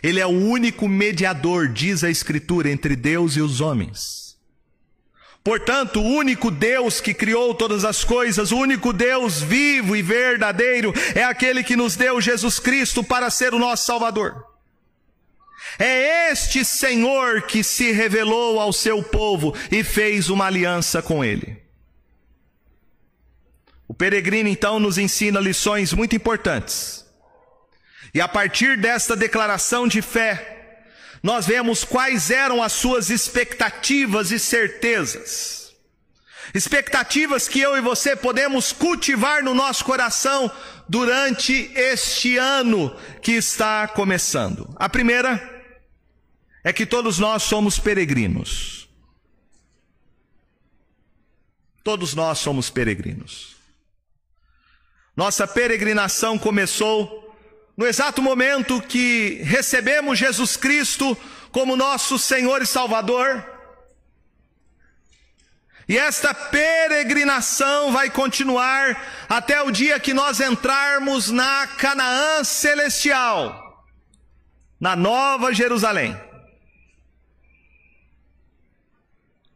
Ele 0.00 0.20
é 0.20 0.24
o 0.24 0.28
único 0.28 0.86
mediador, 0.86 1.66
diz 1.66 2.04
a 2.04 2.08
Escritura, 2.08 2.70
entre 2.70 2.94
Deus 2.94 3.34
e 3.34 3.40
os 3.40 3.60
homens. 3.60 4.38
Portanto, 5.42 6.00
o 6.00 6.04
único 6.04 6.48
Deus 6.48 7.00
que 7.00 7.12
criou 7.12 7.56
todas 7.56 7.84
as 7.84 8.04
coisas, 8.04 8.52
o 8.52 8.58
único 8.58 8.92
Deus 8.92 9.42
vivo 9.42 9.96
e 9.96 10.00
verdadeiro, 10.00 10.92
é 11.12 11.24
aquele 11.24 11.64
que 11.64 11.74
nos 11.74 11.96
deu 11.96 12.20
Jesus 12.20 12.60
Cristo 12.60 13.02
para 13.02 13.28
ser 13.30 13.52
o 13.52 13.58
nosso 13.58 13.86
Salvador. 13.86 14.44
É 15.76 16.30
este 16.30 16.64
Senhor 16.64 17.42
que 17.42 17.64
se 17.64 17.90
revelou 17.90 18.60
ao 18.60 18.72
seu 18.72 19.02
povo 19.02 19.52
e 19.72 19.82
fez 19.82 20.30
uma 20.30 20.46
aliança 20.46 21.02
com 21.02 21.24
ele. 21.24 21.59
O 23.90 23.94
peregrino 23.94 24.48
então 24.48 24.78
nos 24.78 24.98
ensina 24.98 25.40
lições 25.40 25.92
muito 25.92 26.14
importantes. 26.14 27.04
E 28.14 28.20
a 28.20 28.28
partir 28.28 28.78
desta 28.78 29.16
declaração 29.16 29.88
de 29.88 30.00
fé, 30.00 30.84
nós 31.20 31.44
vemos 31.44 31.82
quais 31.82 32.30
eram 32.30 32.62
as 32.62 32.70
suas 32.70 33.10
expectativas 33.10 34.30
e 34.30 34.38
certezas. 34.38 35.74
Expectativas 36.54 37.48
que 37.48 37.58
eu 37.58 37.76
e 37.76 37.80
você 37.80 38.14
podemos 38.14 38.70
cultivar 38.70 39.42
no 39.42 39.54
nosso 39.54 39.84
coração 39.84 40.48
durante 40.88 41.52
este 41.74 42.36
ano 42.36 42.96
que 43.20 43.32
está 43.32 43.88
começando. 43.88 44.72
A 44.76 44.88
primeira 44.88 45.64
é 46.62 46.72
que 46.72 46.86
todos 46.86 47.18
nós 47.18 47.42
somos 47.42 47.76
peregrinos. 47.76 48.88
Todos 51.82 52.14
nós 52.14 52.38
somos 52.38 52.70
peregrinos. 52.70 53.49
Nossa 55.20 55.46
peregrinação 55.46 56.38
começou 56.38 57.36
no 57.76 57.86
exato 57.86 58.22
momento 58.22 58.80
que 58.80 59.42
recebemos 59.42 60.18
Jesus 60.18 60.56
Cristo 60.56 61.14
como 61.52 61.76
nosso 61.76 62.18
Senhor 62.18 62.62
e 62.62 62.66
Salvador, 62.66 63.44
e 65.86 65.98
esta 65.98 66.32
peregrinação 66.32 67.92
vai 67.92 68.08
continuar 68.08 69.26
até 69.28 69.60
o 69.60 69.70
dia 69.70 70.00
que 70.00 70.14
nós 70.14 70.40
entrarmos 70.40 71.30
na 71.30 71.66
Canaã 71.66 72.42
celestial, 72.42 73.84
na 74.80 74.96
Nova 74.96 75.52
Jerusalém. 75.52 76.18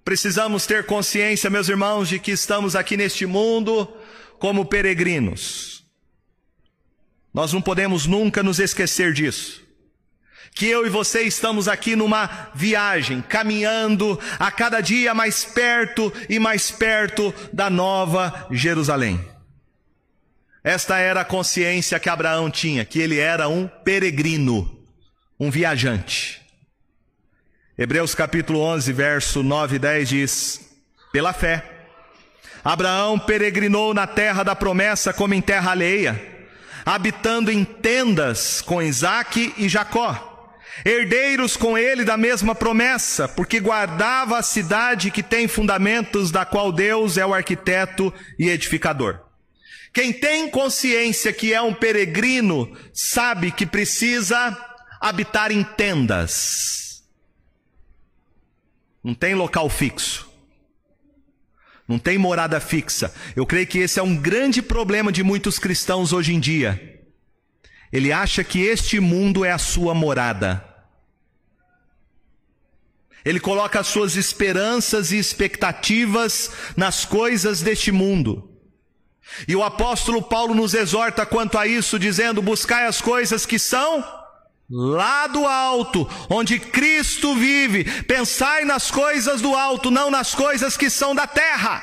Precisamos 0.05 0.67
ter 0.67 0.85
consciência, 0.85 1.49
meus 1.49 1.71
irmãos, 1.71 2.11
de 2.11 2.19
que 2.19 2.33
estamos 2.33 2.77
aqui 2.77 2.99
neste 2.99 3.25
mundo 3.25 3.91
como 4.45 4.67
peregrinos. 4.67 5.83
Nós 7.33 7.55
não 7.55 7.63
podemos 7.63 8.05
nunca 8.05 8.43
nos 8.43 8.59
esquecer 8.59 9.15
disso. 9.15 9.63
Que 10.55 10.67
eu 10.67 10.87
e 10.87 10.91
você 10.91 11.23
estamos 11.23 11.67
aqui 11.67 11.97
numa 11.97 12.51
viagem, 12.55 13.23
caminhando 13.23 14.21
a 14.39 14.51
cada 14.51 14.83
dia 14.83 15.15
mais 15.15 15.47
perto 15.47 16.13
e 16.29 16.39
mais 16.39 16.71
perto 16.71 17.35
da 17.55 17.71
nova 17.71 18.47
Jerusalém. 18.51 19.19
Esta 20.63 20.99
era 20.99 21.23
a 21.23 21.25
consciência 21.25 21.99
que 21.99 22.11
Abraão 22.11 22.51
tinha, 22.51 22.85
que 22.85 22.99
ele 22.99 23.19
era 23.19 23.49
um 23.49 23.67
peregrino, 23.67 24.79
um 25.41 25.51
viajante. 25.51 26.43
Hebreus 27.79 28.15
capítulo 28.15 28.61
11, 28.61 28.93
verso 28.93 29.43
9 29.43 29.77
e 29.77 29.79
10 29.79 30.09
diz: 30.11 30.77
Pela 31.11 31.33
fé, 31.33 31.74
Abraão 32.65 33.19
peregrinou 33.19 33.93
na 33.93 34.07
terra 34.07 34.43
da 34.43 34.57
promessa 34.57 35.13
como 35.13 35.35
em 35.35 35.41
terra 35.41 35.71
alheia 35.71 36.35
habitando 36.85 37.51
em 37.51 37.65
tendas 37.65 38.61
com 38.61 38.83
Isaac 38.83 39.55
e 39.57 39.69
Jacó, 39.69 40.53
herdeiros 40.85 41.57
com 41.57 41.79
ele 41.79 42.05
da 42.05 42.17
mesma 42.17 42.55
promessa, 42.55 43.27
porque 43.27 43.59
guardava 43.59 44.39
a 44.39 44.43
cidade 44.43 45.11
que 45.11 45.23
tem 45.23 45.49
fundamentos, 45.49 46.31
da 46.31 46.45
qual 46.45 46.71
Deus 46.71 47.17
é 47.17 47.25
o 47.25 47.33
arquiteto 47.33 48.13
e 48.39 48.51
edificador. 48.51 49.21
Quem 49.93 50.13
tem 50.13 50.51
consciência 50.51 51.33
que 51.33 51.55
é 51.55 51.63
um 51.63 51.73
peregrino, 51.73 52.77
sabe 52.93 53.51
que 53.53 53.65
precisa 53.65 54.57
habitar 55.01 55.53
em 55.53 55.63
tendas. 55.63 57.05
Não 59.03 59.15
tem 59.15 59.35
local 59.35 59.71
fixo. 59.71 60.24
Não 61.87 61.99
tem 61.99 62.17
morada 62.17 62.59
fixa. 62.61 63.15
Eu 63.37 63.45
creio 63.45 63.67
que 63.67 63.79
esse 63.79 64.01
é 64.01 64.03
um 64.03 64.17
grande 64.17 64.63
problema 64.63 65.13
de 65.13 65.23
muitos 65.23 65.59
cristãos 65.59 66.13
hoje 66.13 66.35
em 66.35 66.41
dia. 66.41 67.03
Ele 67.93 68.11
acha 68.11 68.43
que 68.43 68.63
este 68.63 68.99
mundo 68.99 69.45
é 69.45 69.53
a 69.53 69.59
sua 69.59 69.95
morada. 69.95 70.65
Ele 73.25 73.39
coloca 73.41 73.81
as 73.81 73.87
suas 73.87 74.17
esperanças 74.17 75.13
e 75.13 75.19
expectativas 75.19 76.51
nas 76.77 77.05
coisas 77.05 77.63
deste 77.63 77.93
mundo. 77.93 78.51
E 79.49 79.57
o 79.57 79.63
apóstolo 79.63 80.21
Paulo 80.21 80.55
nos 80.55 80.75
exorta 80.75 81.25
quanto 81.25 81.57
a 81.57 81.67
isso, 81.67 81.99
dizendo: 81.99 82.43
buscai 82.43 82.87
as 82.87 83.01
coisas 83.01 83.47
que 83.47 83.59
são 83.59 84.24
lá 84.71 85.27
do 85.27 85.47
alto, 85.47 86.09
onde 86.29 86.59
Cristo 86.59 87.35
vive. 87.35 87.85
Pensai 88.03 88.65
nas 88.65 88.91
coisas 88.91 89.41
do 89.41 89.55
alto, 89.55 89.91
não 89.91 90.11
nas 90.11 90.35
coisas 90.35 90.77
que 90.77 90.89
são 90.89 91.15
da 91.15 91.27
terra. 91.27 91.83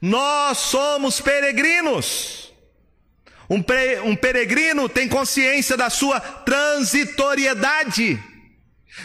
Nós 0.00 0.58
somos 0.58 1.20
peregrinos. 1.20 2.52
Um, 3.48 3.62
um 4.04 4.16
peregrino 4.16 4.88
tem 4.88 5.08
consciência 5.08 5.76
da 5.76 5.90
sua 5.90 6.20
transitoriedade, 6.20 8.22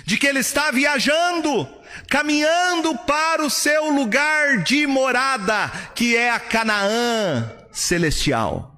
de 0.05 0.17
que 0.17 0.27
ele 0.27 0.39
está 0.39 0.69
viajando, 0.69 1.67
caminhando 2.09 2.95
para 2.99 3.43
o 3.43 3.49
seu 3.49 3.89
lugar 3.89 4.63
de 4.63 4.85
morada, 4.85 5.69
que 5.95 6.15
é 6.15 6.29
a 6.29 6.39
Canaã 6.39 7.51
celestial. 7.71 8.74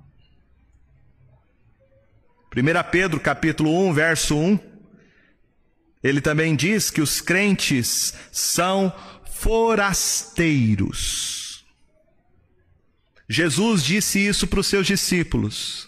1 2.58 2.60
Pedro 2.90 3.20
capítulo 3.20 3.88
1, 3.88 3.94
verso 3.94 4.36
1, 4.36 4.58
ele 6.04 6.20
também 6.20 6.56
diz 6.56 6.90
que 6.90 7.02
os 7.02 7.22
crentes 7.22 8.16
são 8.32 8.92
forasteiros. 9.32 11.64
Jesus 13.30 13.84
disse 13.84 14.26
isso 14.26 14.48
para 14.48 14.60
os 14.60 14.66
seus 14.66 14.88
discípulos. 14.88 15.88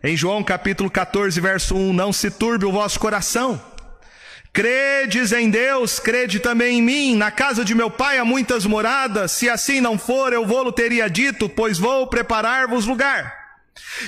Em 0.00 0.16
João 0.16 0.44
capítulo 0.44 0.88
14, 0.88 1.40
verso 1.40 1.74
1, 1.74 1.92
não 1.92 2.12
se 2.12 2.30
turbe 2.30 2.64
o 2.64 2.70
vosso 2.70 3.00
coração. 3.00 3.60
Credes 4.52 5.32
em 5.32 5.50
Deus, 5.50 5.98
crede 5.98 6.38
também 6.38 6.78
em 6.78 6.82
mim. 6.82 7.16
Na 7.16 7.32
casa 7.32 7.64
de 7.64 7.74
meu 7.74 7.90
pai 7.90 8.18
há 8.18 8.24
muitas 8.24 8.64
moradas. 8.64 9.32
Se 9.32 9.48
assim 9.48 9.80
não 9.80 9.98
for, 9.98 10.32
eu 10.32 10.46
vou-lo 10.46 10.70
teria 10.70 11.10
dito, 11.10 11.48
pois 11.48 11.76
vou 11.76 12.06
preparar-vos 12.06 12.86
lugar. 12.86 13.47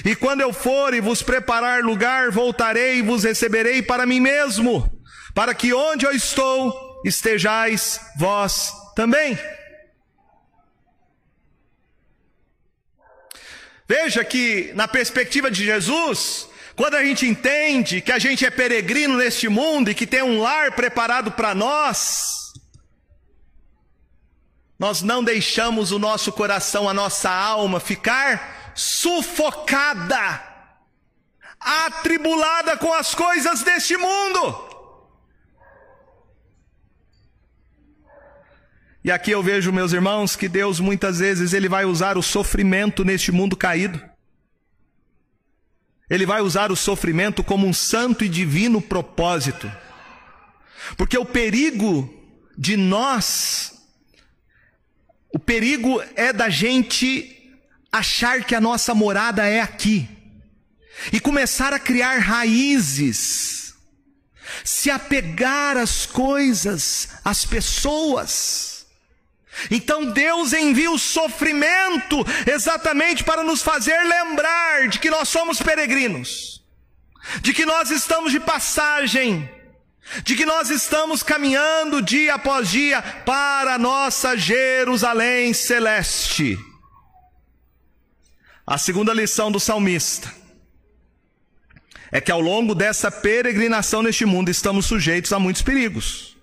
E 0.04 0.14
quando 0.14 0.40
eu 0.40 0.52
for 0.52 0.94
e 0.94 1.00
vos 1.00 1.22
preparar 1.22 1.83
lugar, 1.83 2.30
voltarei 2.30 2.96
e 2.96 3.02
vos 3.02 3.24
receberei 3.24 3.83
para 3.83 4.06
mim 4.06 4.20
mesmo, 4.20 4.90
para 5.35 5.54
que 5.54 5.72
onde 5.72 6.06
eu 6.06 6.12
estou 6.12 7.00
estejais 7.04 8.00
vós 8.16 8.72
também. 8.94 9.38
Veja 13.88 14.24
que, 14.24 14.70
na 14.74 14.87
perspectiva 14.87 15.50
de 15.50 15.64
Jesus, 15.64 16.48
quando 16.76 16.94
a 16.94 17.04
gente 17.04 17.26
entende 17.26 18.00
que 18.00 18.12
a 18.12 18.18
gente 18.18 18.46
é 18.46 18.50
peregrino 18.50 19.16
neste 19.16 19.48
mundo 19.48 19.90
e 19.90 19.94
que 19.94 20.06
tem 20.06 20.22
um 20.22 20.40
lar 20.40 20.72
preparado 20.72 21.33
para 21.33 21.54
nós, 21.54 22.52
nós 24.78 25.02
não 25.02 25.22
deixamos 25.22 25.90
o 25.90 25.98
nosso 25.98 26.33
coração, 26.33 26.88
a 26.88 26.94
nossa 26.94 27.28
alma 27.28 27.80
ficar 27.80 28.60
sufocada, 28.74 30.42
atribulada 31.59 32.76
com 32.76 32.92
as 32.92 33.14
coisas 33.14 33.62
deste 33.62 33.96
mundo. 33.96 34.68
E 39.02 39.11
aqui 39.11 39.30
eu 39.30 39.42
vejo, 39.42 39.72
meus 39.72 39.92
irmãos, 39.92 40.37
que 40.37 40.48
Deus 40.48 40.78
muitas 40.78 41.18
vezes 41.18 41.52
ele 41.52 41.68
vai 41.68 41.85
usar 41.85 42.18
o 42.18 42.22
sofrimento 42.22 43.04
neste 43.04 43.33
mundo 43.33 43.56
caído. 43.56 44.00
Ele 46.09 46.26
vai 46.26 46.40
usar 46.40 46.70
o 46.70 46.76
sofrimento 46.76 47.42
como 47.42 47.66
um 47.66 47.72
santo 47.72 48.24
e 48.24 48.28
divino 48.28 48.80
propósito. 48.80 49.70
Porque 50.96 51.16
o 51.16 51.24
perigo 51.24 52.12
de 52.59 52.76
nós 52.76 53.80
o 55.33 55.38
perigo 55.38 56.02
é 56.16 56.33
da 56.33 56.48
gente 56.48 57.39
achar 57.92 58.44
que 58.44 58.55
a 58.55 58.61
nossa 58.61 58.94
morada 58.94 59.46
é 59.46 59.61
aqui 59.61 60.09
e 61.12 61.20
começar 61.20 61.72
a 61.72 61.79
criar 61.79 62.18
raízes, 62.18 63.74
se 64.64 64.90
apegar 64.90 65.76
às 65.76 66.07
coisas, 66.07 67.09
às 67.24 67.44
pessoas. 67.44 68.87
Então 69.70 70.07
Deus 70.07 70.53
envia 70.53 70.90
o 70.90 70.98
sofrimento 70.98 72.24
exatamente 72.46 73.24
para 73.24 73.42
nos 73.42 73.62
fazer 73.62 73.98
lembrar 74.05 74.88
de 74.88 74.98
que 74.98 75.11
nós 75.11 75.29
somos 75.29 75.61
peregrinos, 75.61 76.62
de 77.42 77.53
que 77.53 77.66
nós 77.66 77.90
estamos 77.90 78.33
de 78.33 78.40
passagem 78.40 79.48
de 80.24 80.35
que 80.35 80.44
nós 80.44 80.70
estamos 80.70 81.22
caminhando 81.22 82.03
dia 82.03 82.35
após 82.35 82.68
dia 82.68 83.00
para 83.24 83.74
a 83.74 83.79
nossa 83.79 84.37
Jerusalém 84.37 85.53
celeste. 85.53 86.59
A 88.70 88.78
segunda 88.78 89.12
lição 89.12 89.50
do 89.50 89.59
salmista 89.59 90.33
é 92.12 92.20
que 92.20 92.30
ao 92.30 92.40
longo 92.40 92.72
dessa 92.72 93.11
peregrinação 93.11 94.00
neste 94.00 94.24
mundo 94.24 94.48
estamos 94.48 94.87
sujeitos 94.87 95.33
a 95.33 95.40
muitos 95.40 95.61
perigos. 95.61 96.37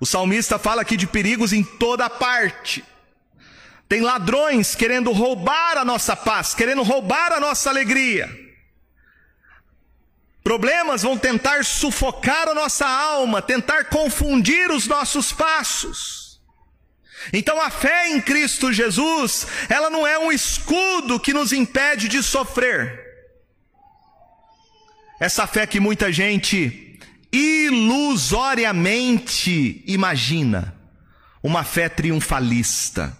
O 0.00 0.04
salmista 0.04 0.58
fala 0.58 0.82
aqui 0.82 0.96
de 0.96 1.06
perigos 1.06 1.52
em 1.52 1.62
toda 1.62 2.10
parte. 2.10 2.84
Tem 3.88 4.00
ladrões 4.00 4.74
querendo 4.74 5.12
roubar 5.12 5.78
a 5.78 5.84
nossa 5.84 6.16
paz, 6.16 6.52
querendo 6.52 6.82
roubar 6.82 7.30
a 7.30 7.38
nossa 7.38 7.70
alegria. 7.70 8.28
Problemas 10.42 11.04
vão 11.04 11.16
tentar 11.16 11.64
sufocar 11.64 12.48
a 12.48 12.54
nossa 12.54 12.88
alma, 12.88 13.40
tentar 13.40 13.84
confundir 13.84 14.68
os 14.72 14.88
nossos 14.88 15.30
passos. 15.30 16.21
Então 17.32 17.60
a 17.60 17.70
fé 17.70 18.08
em 18.08 18.20
Cristo 18.20 18.72
Jesus, 18.72 19.46
ela 19.68 19.90
não 19.90 20.06
é 20.06 20.18
um 20.18 20.32
escudo 20.32 21.20
que 21.20 21.34
nos 21.34 21.52
impede 21.52 22.08
de 22.08 22.22
sofrer. 22.22 23.00
Essa 25.20 25.46
fé 25.46 25.66
que 25.66 25.78
muita 25.78 26.12
gente 26.12 26.98
ilusoriamente 27.32 29.82
imagina, 29.86 30.74
uma 31.42 31.64
fé 31.64 31.88
triunfalista. 31.88 33.16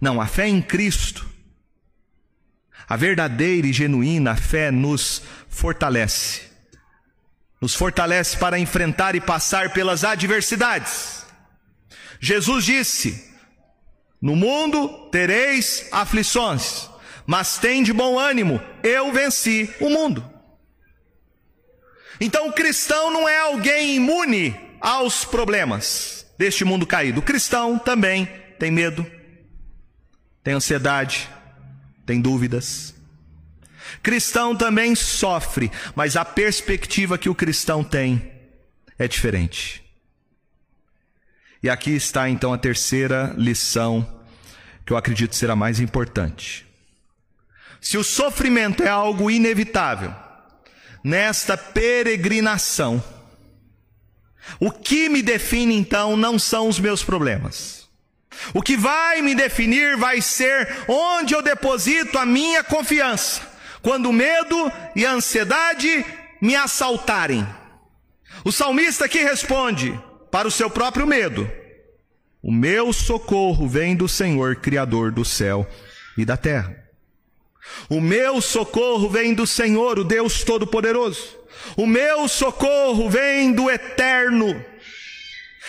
Não, 0.00 0.20
a 0.20 0.26
fé 0.26 0.48
em 0.48 0.60
Cristo, 0.60 1.26
a 2.88 2.96
verdadeira 2.96 3.66
e 3.66 3.72
genuína 3.72 4.36
fé 4.36 4.70
nos 4.70 5.22
fortalece. 5.48 6.42
Nos 7.60 7.74
fortalece 7.74 8.36
para 8.36 8.58
enfrentar 8.58 9.14
e 9.14 9.20
passar 9.20 9.72
pelas 9.72 10.04
adversidades. 10.04 11.23
Jesus 12.24 12.64
disse: 12.64 13.22
No 14.18 14.34
mundo 14.34 15.10
tereis 15.10 15.86
aflições, 15.92 16.88
mas 17.26 17.58
tem 17.58 17.82
de 17.82 17.92
bom 17.92 18.18
ânimo, 18.18 18.62
eu 18.82 19.12
venci 19.12 19.68
o 19.78 19.90
mundo. 19.90 20.24
Então 22.18 22.48
o 22.48 22.52
cristão 22.54 23.10
não 23.10 23.28
é 23.28 23.40
alguém 23.40 23.96
imune 23.96 24.58
aos 24.80 25.26
problemas 25.26 26.24
deste 26.38 26.64
mundo 26.64 26.86
caído. 26.86 27.20
O 27.20 27.22
cristão 27.22 27.78
também 27.78 28.24
tem 28.58 28.70
medo, 28.70 29.06
tem 30.42 30.54
ansiedade, 30.54 31.28
tem 32.06 32.22
dúvidas. 32.22 32.94
Cristão 34.02 34.56
também 34.56 34.94
sofre, 34.94 35.70
mas 35.94 36.16
a 36.16 36.24
perspectiva 36.24 37.18
que 37.18 37.28
o 37.28 37.34
cristão 37.34 37.84
tem 37.84 38.32
é 38.98 39.06
diferente. 39.06 39.83
E 41.64 41.70
aqui 41.70 41.92
está 41.92 42.28
então 42.28 42.52
a 42.52 42.58
terceira 42.58 43.34
lição, 43.38 44.06
que 44.84 44.92
eu 44.92 44.98
acredito 44.98 45.34
ser 45.34 45.50
a 45.50 45.56
mais 45.56 45.80
importante. 45.80 46.66
Se 47.80 47.96
o 47.96 48.04
sofrimento 48.04 48.82
é 48.82 48.88
algo 48.90 49.30
inevitável, 49.30 50.14
nesta 51.02 51.56
peregrinação, 51.56 53.02
o 54.60 54.70
que 54.70 55.08
me 55.08 55.22
define 55.22 55.74
então 55.74 56.18
não 56.18 56.38
são 56.38 56.68
os 56.68 56.78
meus 56.78 57.02
problemas. 57.02 57.88
O 58.52 58.60
que 58.60 58.76
vai 58.76 59.22
me 59.22 59.34
definir 59.34 59.96
vai 59.96 60.20
ser 60.20 60.68
onde 60.86 61.32
eu 61.32 61.40
deposito 61.40 62.18
a 62.18 62.26
minha 62.26 62.62
confiança, 62.62 63.40
quando 63.80 64.10
o 64.10 64.12
medo 64.12 64.70
e 64.94 65.06
a 65.06 65.12
ansiedade 65.12 66.04
me 66.42 66.54
assaltarem. 66.54 67.48
O 68.44 68.52
salmista 68.52 69.06
aqui 69.06 69.22
responde 69.24 69.98
para 70.34 70.48
o 70.48 70.50
seu 70.50 70.68
próprio 70.68 71.06
medo: 71.06 71.48
O 72.42 72.50
meu 72.50 72.92
socorro 72.92 73.68
vem 73.68 73.94
do 73.94 74.08
Senhor, 74.08 74.56
Criador 74.56 75.12
do 75.12 75.24
céu 75.24 75.64
e 76.18 76.24
da 76.24 76.36
terra. 76.36 76.76
O 77.88 78.00
meu 78.00 78.40
socorro 78.40 79.08
vem 79.08 79.32
do 79.32 79.46
Senhor, 79.46 79.96
o 79.96 80.02
Deus 80.02 80.42
Todo-Poderoso. 80.42 81.38
O 81.76 81.86
meu 81.86 82.26
socorro 82.26 83.08
vem 83.08 83.52
do 83.52 83.70
Eterno. 83.70 84.60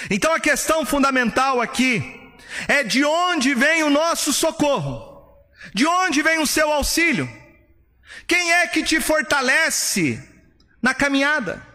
Então 0.10 0.34
a 0.34 0.40
questão 0.40 0.84
fundamental 0.84 1.62
aqui 1.62 2.02
é 2.68 2.84
de 2.84 3.06
onde 3.06 3.54
vem 3.54 3.84
o 3.84 3.90
nosso 3.92 4.34
socorro, 4.34 5.30
de 5.76 5.86
onde 5.86 6.24
vem 6.24 6.40
o 6.40 6.48
seu 6.48 6.74
auxílio. 6.74 7.30
Quem 8.26 8.52
é 8.52 8.66
que 8.66 8.82
te 8.82 9.00
fortalece 9.00 10.20
na 10.82 10.96
caminhada? 10.96 11.75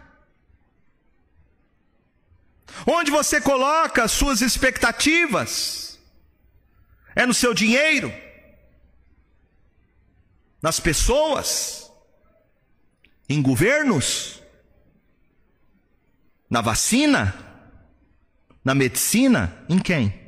Onde 2.85 3.11
você 3.11 3.39
coloca 3.39 4.03
as 4.03 4.11
suas 4.11 4.41
expectativas? 4.41 5.99
É 7.15 7.25
no 7.25 7.33
seu 7.33 7.53
dinheiro? 7.53 8.11
Nas 10.61 10.79
pessoas? 10.79 11.91
Em 13.27 13.41
governos? 13.41 14.41
Na 16.49 16.61
vacina? 16.61 17.35
Na 18.63 18.73
medicina? 18.75 19.65
Em 19.69 19.79
quem? 19.79 20.19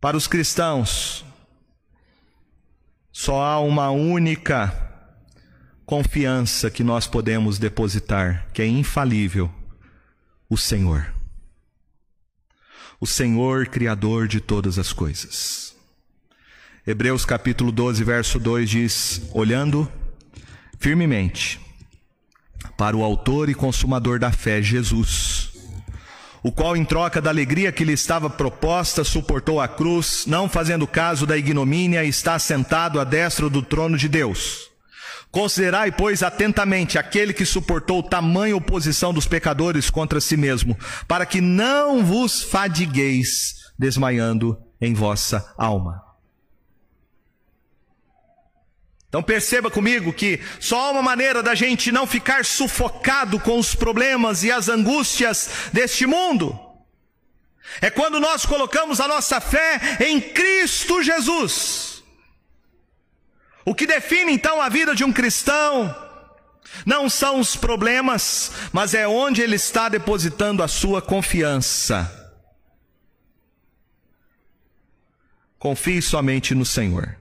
Para 0.00 0.16
os 0.16 0.26
cristãos, 0.26 1.24
só 3.10 3.42
há 3.42 3.58
uma 3.58 3.90
única 3.90 4.85
confiança 5.86 6.68
que 6.68 6.82
nós 6.82 7.06
podemos 7.06 7.58
depositar, 7.58 8.48
que 8.52 8.60
é 8.60 8.66
infalível: 8.66 9.50
o 10.50 10.58
Senhor. 10.58 11.14
O 13.00 13.06
Senhor, 13.06 13.68
Criador 13.68 14.26
de 14.26 14.40
todas 14.40 14.78
as 14.78 14.92
coisas. 14.92 15.74
Hebreus 16.86 17.24
capítulo 17.24 17.70
12, 17.70 18.02
verso 18.04 18.38
2 18.38 18.68
diz: 18.68 19.22
Olhando 19.32 19.90
firmemente 20.78 21.60
para 22.76 22.96
o 22.96 23.02
Autor 23.02 23.48
e 23.48 23.54
Consumador 23.54 24.18
da 24.18 24.32
fé, 24.32 24.60
Jesus 24.60 25.56
o 26.42 26.52
qual, 26.52 26.76
em 26.76 26.84
troca 26.84 27.20
da 27.20 27.28
alegria 27.28 27.72
que 27.72 27.84
lhe 27.84 27.92
estava 27.92 28.30
proposta, 28.30 29.02
suportou 29.02 29.60
a 29.60 29.66
cruz, 29.66 30.26
não 30.28 30.48
fazendo 30.48 30.86
caso 30.86 31.26
da 31.26 31.36
ignomínia, 31.36 32.04
está 32.04 32.38
sentado 32.38 33.00
à 33.00 33.04
destra 33.04 33.50
do 33.50 33.62
trono 33.62 33.98
de 33.98 34.08
Deus. 34.08 34.70
Considerai, 35.36 35.92
pois, 35.92 36.22
atentamente 36.22 36.96
aquele 36.96 37.34
que 37.34 37.44
suportou 37.44 38.02
tamanha 38.02 38.56
oposição 38.56 39.12
dos 39.12 39.26
pecadores 39.26 39.90
contra 39.90 40.18
si 40.18 40.34
mesmo, 40.34 40.74
para 41.06 41.26
que 41.26 41.42
não 41.42 42.02
vos 42.02 42.42
fadigueis 42.42 43.54
desmaiando 43.78 44.56
em 44.80 44.94
vossa 44.94 45.52
alma. 45.58 46.02
Então 49.10 49.22
perceba 49.22 49.70
comigo 49.70 50.10
que 50.10 50.40
só 50.58 50.86
há 50.86 50.90
uma 50.92 51.02
maneira 51.02 51.42
da 51.42 51.54
gente 51.54 51.92
não 51.92 52.06
ficar 52.06 52.42
sufocado 52.42 53.38
com 53.38 53.58
os 53.58 53.74
problemas 53.74 54.42
e 54.42 54.50
as 54.50 54.70
angústias 54.70 55.50
deste 55.70 56.06
mundo. 56.06 56.58
É 57.82 57.90
quando 57.90 58.18
nós 58.18 58.46
colocamos 58.46 59.00
a 59.00 59.06
nossa 59.06 59.38
fé 59.38 59.98
em 60.00 60.18
Cristo 60.18 61.02
Jesus. 61.02 61.95
O 63.66 63.74
que 63.74 63.84
define 63.84 64.32
então 64.32 64.62
a 64.62 64.68
vida 64.68 64.94
de 64.94 65.02
um 65.02 65.12
cristão 65.12 65.92
não 66.86 67.10
são 67.10 67.40
os 67.40 67.56
problemas, 67.56 68.52
mas 68.72 68.94
é 68.94 69.08
onde 69.08 69.42
ele 69.42 69.56
está 69.56 69.88
depositando 69.88 70.62
a 70.62 70.68
sua 70.68 71.02
confiança. 71.02 72.24
Confie 75.58 76.00
somente 76.00 76.54
no 76.54 76.64
Senhor. 76.64 77.18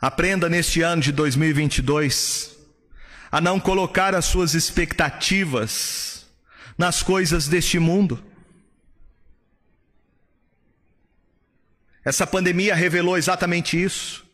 Aprenda 0.00 0.48
neste 0.48 0.80
ano 0.80 1.02
de 1.02 1.12
2022 1.12 2.56
a 3.30 3.38
não 3.38 3.60
colocar 3.60 4.14
as 4.14 4.24
suas 4.24 4.54
expectativas 4.54 6.26
nas 6.78 7.02
coisas 7.02 7.48
deste 7.48 7.78
mundo. 7.78 8.24
Essa 12.06 12.24
pandemia 12.24 12.72
revelou 12.72 13.18
exatamente 13.18 13.82
isso. 13.82 14.24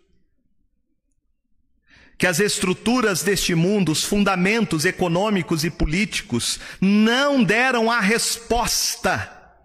Que 2.19 2.27
as 2.27 2.39
estruturas 2.39 3.23
deste 3.23 3.55
mundo, 3.55 3.91
os 3.91 4.05
fundamentos 4.05 4.85
econômicos 4.85 5.65
e 5.65 5.71
políticos, 5.71 6.61
não 6.79 7.43
deram 7.43 7.91
a 7.91 7.99
resposta 7.99 9.57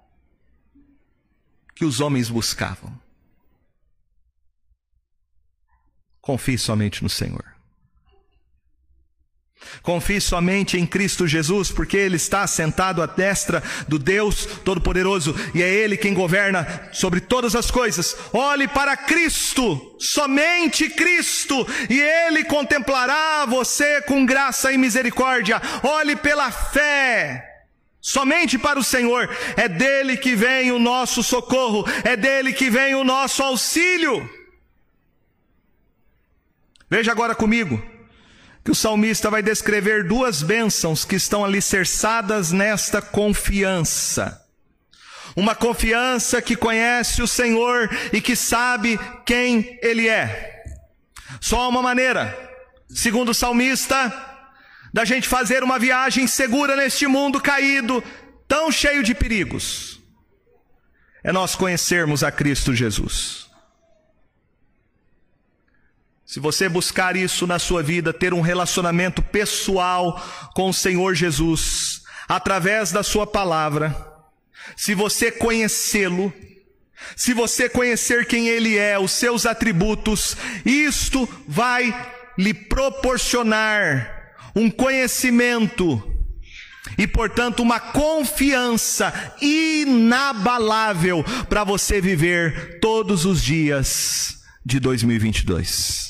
que 1.76 1.84
os 1.84 2.00
homens 2.00 2.30
buscavam. 2.30 2.98
Confie 6.22 6.58
somente 6.58 7.04
no 7.04 7.10
Senhor. 7.10 7.57
Confie 9.82 10.20
somente 10.20 10.78
em 10.78 10.86
Cristo 10.86 11.28
Jesus, 11.28 11.72
porque 11.72 11.98
Ele 11.98 12.16
está 12.16 12.46
sentado 12.48 13.02
à 13.02 13.06
destra 13.06 13.64
do 13.88 13.98
Deus 13.98 14.46
Todo-Poderoso 14.64 15.36
e 15.54 15.62
é 15.62 15.70
Ele 15.70 15.98
quem 15.98 16.14
governa 16.14 16.90
sobre 16.92 17.20
todas 17.20 17.56
as 17.56 17.72
coisas. 17.72 18.16
Olhe 18.34 18.68
para 18.68 18.98
Cristo, 18.98 19.96
somente 20.00 20.90
Cristo, 20.90 21.68
e 21.90 22.00
Ele 22.00 22.44
contemplará 22.44 23.46
você 23.46 24.02
com 24.02 24.26
graça 24.26 24.72
e 24.72 24.78
misericórdia. 24.78 25.62
Olhe 25.84 26.16
pela 26.16 26.52
fé. 26.52 27.44
Somente 28.02 28.58
para 28.58 28.80
o 28.80 28.84
Senhor, 28.84 29.30
é 29.58 29.68
dele 29.68 30.16
que 30.16 30.34
vem 30.34 30.72
o 30.72 30.80
nosso 30.80 31.22
socorro, 31.22 31.86
é 32.06 32.16
dele 32.16 32.54
que 32.54 32.70
vem 32.70 32.96
o 32.96 33.04
nosso 33.04 33.44
auxílio. 33.44 34.30
Veja 36.90 37.12
agora 37.12 37.36
comigo 37.36 37.97
que 38.68 38.72
o 38.72 38.76
salmista 38.76 39.30
vai 39.30 39.42
descrever 39.42 40.04
duas 40.04 40.44
bênçãos 40.44 41.06
que 41.06 41.16
estão 41.16 41.46
alicerçadas 41.46 42.52
nesta 42.52 43.02
confiança. 43.02 44.46
Uma 45.38 45.56
confiança 45.56 46.42
que 46.42 46.54
conhece 46.54 47.22
o 47.22 47.28
Senhor 47.30 47.90
e 48.12 48.20
que 48.20 48.36
sabe 48.36 49.00
quem 49.26 49.80
Ele 49.82 50.10
é. 50.10 50.66
Só 51.40 51.70
uma 51.70 51.82
maneira, 51.82 52.38
segundo 52.90 53.30
o 53.30 53.34
salmista, 53.34 54.12
da 54.94 55.06
gente 55.06 55.30
fazer 55.30 55.64
uma 55.64 55.80
viagem 55.80 56.28
segura 56.28 56.76
neste 56.76 57.08
mundo 57.08 57.40
caído, 57.40 58.04
tão 58.50 58.70
cheio 58.70 59.02
de 59.02 59.16
perigos, 59.16 60.02
é 61.24 61.32
nós 61.32 61.56
conhecermos 61.56 62.22
a 62.22 62.34
Cristo 62.34 62.76
Jesus. 62.76 63.47
Se 66.28 66.42
você 66.42 66.68
buscar 66.68 67.16
isso 67.16 67.48
na 67.48 67.58
sua 67.58 67.82
vida, 67.82 68.12
ter 68.12 68.34
um 68.34 68.42
relacionamento 68.42 69.22
pessoal 69.22 70.22
com 70.54 70.70
o 70.70 70.74
Senhor 70.74 71.16
Jesus, 71.16 72.02
através 72.28 72.92
da 72.92 73.02
Sua 73.02 73.26
palavra, 73.26 73.96
se 74.76 74.94
você 74.94 75.32
conhecê-lo, 75.32 76.34
se 77.16 77.34
você 77.34 77.70
conhecer 77.70 78.26
quem 78.26 78.50
Ele 78.50 78.78
é, 78.78 79.00
os 79.00 79.14
seus 79.14 79.46
atributos, 79.46 80.36
isto 80.66 81.30
vai 81.48 81.96
lhe 82.38 82.54
proporcionar 82.54 84.34
um 84.54 84.70
conhecimento 84.70 86.14
e, 86.98 87.08
portanto, 87.08 87.62
uma 87.62 87.80
confiança 87.80 89.14
inabalável 89.42 91.24
para 91.48 91.64
você 91.64 92.02
viver 92.02 92.80
todos 92.82 93.24
os 93.24 93.42
dias 93.42 94.40
de 94.66 94.78
2022. 94.78 96.07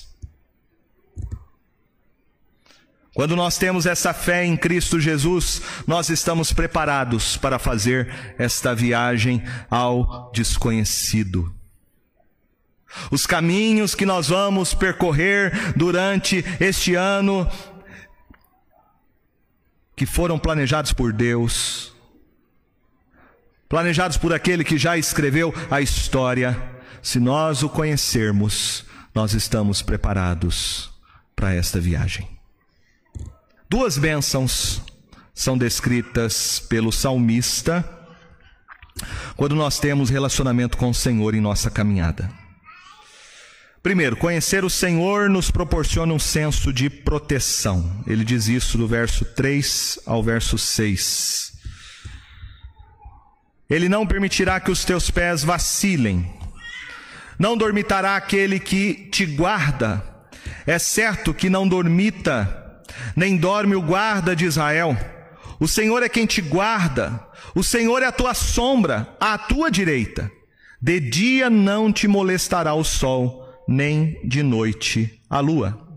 Quando 3.17 3.35
nós 3.35 3.57
temos 3.57 3.87
essa 3.87 4.13
fé 4.13 4.45
em 4.45 4.55
Cristo 4.55 4.99
Jesus, 4.99 5.59
nós 5.87 6.07
estamos 6.07 6.53
preparados 6.53 7.35
para 7.35 7.57
fazer 7.57 8.13
esta 8.37 8.75
viagem 8.75 9.43
ao 9.71 10.31
desconhecido. 10.31 11.51
Os 13.09 13.25
caminhos 13.25 13.95
que 13.95 14.05
nós 14.05 14.27
vamos 14.27 14.75
percorrer 14.75 15.73
durante 15.75 16.45
este 16.59 16.93
ano, 16.93 17.49
que 19.95 20.05
foram 20.05 20.37
planejados 20.37 20.93
por 20.93 21.11
Deus, 21.11 21.95
planejados 23.67 24.17
por 24.17 24.31
aquele 24.31 24.63
que 24.63 24.77
já 24.77 24.95
escreveu 24.95 25.51
a 25.71 25.81
história, 25.81 26.55
se 27.01 27.19
nós 27.19 27.63
o 27.63 27.69
conhecermos, 27.69 28.85
nós 29.11 29.33
estamos 29.33 29.81
preparados 29.81 30.91
para 31.35 31.55
esta 31.55 31.79
viagem. 31.79 32.36
Duas 33.69 33.97
bênçãos 33.97 34.81
são 35.33 35.57
descritas 35.57 36.57
pelo 36.57 36.89
salmista 36.89 37.83
quando 39.35 39.55
nós 39.55 39.77
temos 39.77 40.09
relacionamento 40.09 40.77
com 40.77 40.89
o 40.89 40.93
Senhor 40.93 41.35
em 41.35 41.41
nossa 41.41 41.69
caminhada. 41.69 42.31
Primeiro, 43.83 44.15
conhecer 44.15 44.63
o 44.63 44.69
Senhor 44.69 45.29
nos 45.29 45.51
proporciona 45.51 46.13
um 46.13 46.19
senso 46.19 46.71
de 46.71 46.89
proteção. 46.89 48.03
Ele 48.07 48.23
diz 48.23 48.47
isso 48.47 48.77
do 48.77 48.87
verso 48.87 49.25
3 49.25 49.99
ao 50.05 50.23
verso 50.23 50.57
6. 50.57 51.51
Ele 53.69 53.89
não 53.89 54.07
permitirá 54.07 54.61
que 54.61 54.71
os 54.71 54.85
teus 54.85 55.11
pés 55.11 55.43
vacilem. 55.43 56.33
Não 57.37 57.57
dormitará 57.57 58.15
aquele 58.15 58.61
que 58.61 59.09
te 59.11 59.25
guarda. 59.25 60.01
É 60.65 60.79
certo 60.79 61.33
que 61.33 61.49
não 61.49 61.67
dormita 61.67 62.66
nem 63.15 63.37
dorme 63.37 63.75
o 63.75 63.81
guarda 63.81 64.35
de 64.35 64.45
Israel. 64.45 64.97
O 65.59 65.67
Senhor 65.67 66.03
é 66.03 66.09
quem 66.09 66.25
te 66.25 66.41
guarda, 66.41 67.19
o 67.55 67.63
Senhor 67.63 68.03
é 68.03 68.05
a 68.05 68.11
tua 68.11 68.33
sombra, 68.33 69.15
à 69.19 69.37
tua 69.37 69.71
direita. 69.71 70.31
De 70.79 70.99
dia 70.99 71.49
não 71.49 71.91
te 71.91 72.07
molestará 72.07 72.73
o 72.73 72.83
sol, 72.83 73.43
nem 73.67 74.19
de 74.23 74.43
noite 74.43 75.19
a 75.29 75.39
lua. 75.39 75.87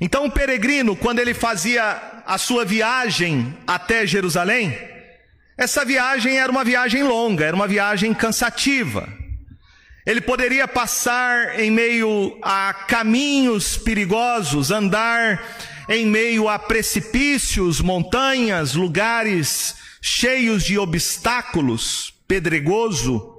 Então 0.00 0.26
o 0.26 0.30
peregrino, 0.30 0.96
quando 0.96 1.18
ele 1.18 1.34
fazia 1.34 2.22
a 2.26 2.38
sua 2.38 2.64
viagem 2.64 3.56
até 3.66 4.06
Jerusalém, 4.06 4.76
essa 5.56 5.84
viagem 5.84 6.38
era 6.38 6.50
uma 6.50 6.64
viagem 6.64 7.02
longa, 7.02 7.44
era 7.44 7.54
uma 7.54 7.68
viagem 7.68 8.12
cansativa. 8.12 9.08
Ele 10.06 10.20
poderia 10.20 10.68
passar 10.68 11.58
em 11.58 11.70
meio 11.70 12.38
a 12.42 12.74
caminhos 12.74 13.78
perigosos, 13.78 14.70
andar 14.70 15.42
em 15.88 16.06
meio 16.06 16.48
a 16.48 16.58
precipícios, 16.58 17.80
montanhas, 17.80 18.74
lugares 18.74 19.76
cheios 20.02 20.62
de 20.62 20.78
obstáculos, 20.78 22.12
pedregoso. 22.28 23.32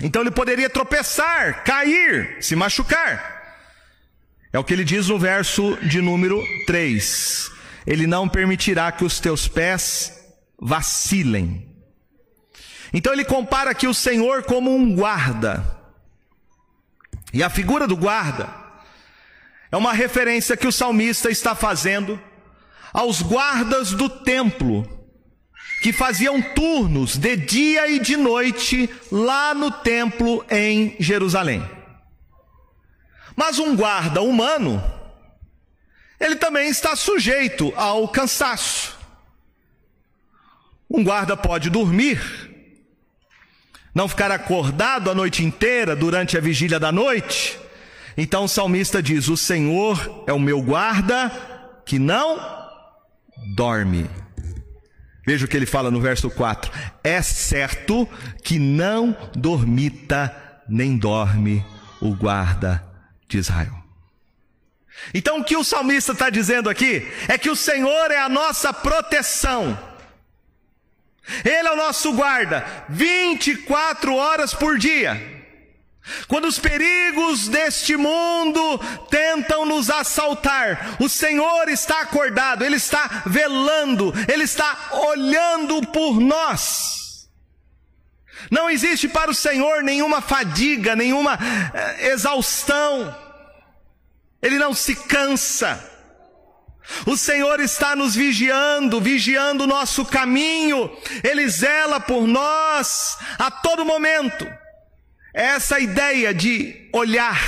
Então 0.00 0.22
ele 0.22 0.30
poderia 0.30 0.70
tropeçar, 0.70 1.64
cair, 1.64 2.36
se 2.40 2.54
machucar. 2.54 3.40
É 4.52 4.58
o 4.58 4.64
que 4.64 4.72
ele 4.72 4.84
diz 4.84 5.08
no 5.08 5.18
verso 5.18 5.76
de 5.82 6.00
número 6.00 6.40
3. 6.66 7.50
Ele 7.86 8.06
não 8.06 8.28
permitirá 8.28 8.92
que 8.92 9.04
os 9.04 9.18
teus 9.18 9.48
pés 9.48 10.12
vacilem. 10.60 11.69
Então 12.92 13.12
ele 13.12 13.24
compara 13.24 13.70
aqui 13.70 13.86
o 13.86 13.94
Senhor 13.94 14.42
como 14.44 14.74
um 14.74 14.94
guarda. 14.94 15.64
E 17.32 17.42
a 17.42 17.50
figura 17.50 17.86
do 17.86 17.96
guarda 17.96 18.48
é 19.70 19.76
uma 19.76 19.92
referência 19.92 20.56
que 20.56 20.66
o 20.66 20.72
salmista 20.72 21.30
está 21.30 21.54
fazendo 21.54 22.20
aos 22.92 23.22
guardas 23.22 23.92
do 23.92 24.08
templo, 24.08 24.84
que 25.82 25.92
faziam 25.92 26.42
turnos 26.42 27.16
de 27.16 27.36
dia 27.36 27.88
e 27.88 28.00
de 28.00 28.16
noite 28.16 28.90
lá 29.12 29.54
no 29.54 29.70
templo 29.70 30.44
em 30.50 30.96
Jerusalém. 30.98 31.64
Mas 33.36 33.58
um 33.60 33.76
guarda 33.76 34.20
humano, 34.20 34.82
ele 36.18 36.36
também 36.36 36.68
está 36.68 36.96
sujeito 36.96 37.72
ao 37.76 38.08
cansaço. 38.08 38.98
Um 40.90 41.04
guarda 41.04 41.36
pode 41.36 41.70
dormir, 41.70 42.49
não 43.94 44.08
ficar 44.08 44.30
acordado 44.30 45.10
a 45.10 45.14
noite 45.14 45.44
inteira 45.44 45.96
durante 45.96 46.36
a 46.36 46.40
vigília 46.40 46.78
da 46.78 46.92
noite. 46.92 47.58
Então 48.16 48.44
o 48.44 48.48
salmista 48.48 49.02
diz: 49.02 49.28
O 49.28 49.36
Senhor 49.36 50.24
é 50.26 50.32
o 50.32 50.38
meu 50.40 50.62
guarda 50.62 51.30
que 51.84 51.98
não 51.98 52.38
dorme. 53.54 54.08
Veja 55.26 55.44
o 55.44 55.48
que 55.48 55.56
ele 55.56 55.66
fala 55.66 55.90
no 55.90 56.00
verso 56.00 56.30
4: 56.30 56.70
É 57.02 57.20
certo 57.22 58.08
que 58.42 58.58
não 58.58 59.16
dormita 59.34 60.34
nem 60.68 60.96
dorme 60.96 61.64
o 62.00 62.14
guarda 62.14 62.84
de 63.28 63.38
Israel. 63.38 63.74
Então 65.14 65.40
o 65.40 65.44
que 65.44 65.56
o 65.56 65.64
salmista 65.64 66.12
está 66.12 66.30
dizendo 66.30 66.68
aqui 66.68 67.06
é 67.28 67.38
que 67.38 67.50
o 67.50 67.56
Senhor 67.56 68.10
é 68.10 68.18
a 68.18 68.28
nossa 68.28 68.72
proteção. 68.72 69.78
Ele 71.44 71.68
é 71.68 71.72
o 71.72 71.76
nosso 71.76 72.12
guarda 72.12 72.64
24 72.88 74.14
horas 74.14 74.54
por 74.54 74.78
dia. 74.78 75.40
Quando 76.26 76.46
os 76.46 76.58
perigos 76.58 77.48
deste 77.48 77.96
mundo 77.96 78.78
tentam 79.10 79.66
nos 79.66 79.90
assaltar, 79.90 80.96
o 80.98 81.08
Senhor 81.08 81.68
está 81.68 82.00
acordado, 82.00 82.64
Ele 82.64 82.76
está 82.76 83.22
velando, 83.26 84.12
Ele 84.26 84.44
está 84.44 84.90
olhando 84.92 85.86
por 85.88 86.20
nós. 86.20 87.28
Não 88.50 88.70
existe 88.70 89.08
para 89.08 89.30
o 89.30 89.34
Senhor 89.34 89.82
nenhuma 89.82 90.20
fadiga, 90.20 90.96
nenhuma 90.96 91.38
eh, 91.74 92.08
exaustão, 92.08 93.14
Ele 94.40 94.58
não 94.58 94.72
se 94.72 94.96
cansa. 94.96 95.89
O 97.06 97.16
Senhor 97.16 97.60
está 97.60 97.94
nos 97.94 98.14
vigiando, 98.14 99.00
vigiando 99.00 99.64
o 99.64 99.66
nosso 99.66 100.04
caminho, 100.04 100.90
Ele 101.22 101.48
zela 101.48 102.00
por 102.00 102.26
nós 102.26 103.16
a 103.38 103.50
todo 103.50 103.84
momento. 103.84 104.46
Essa 105.32 105.78
ideia 105.78 106.34
de 106.34 106.88
olhar 106.92 107.40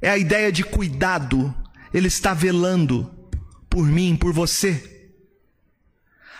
é 0.00 0.10
a 0.10 0.18
ideia 0.18 0.52
de 0.52 0.62
cuidado. 0.62 1.54
Ele 1.92 2.08
está 2.08 2.34
velando 2.34 3.10
por 3.70 3.84
mim, 3.84 4.16
por 4.16 4.32
você. 4.32 4.90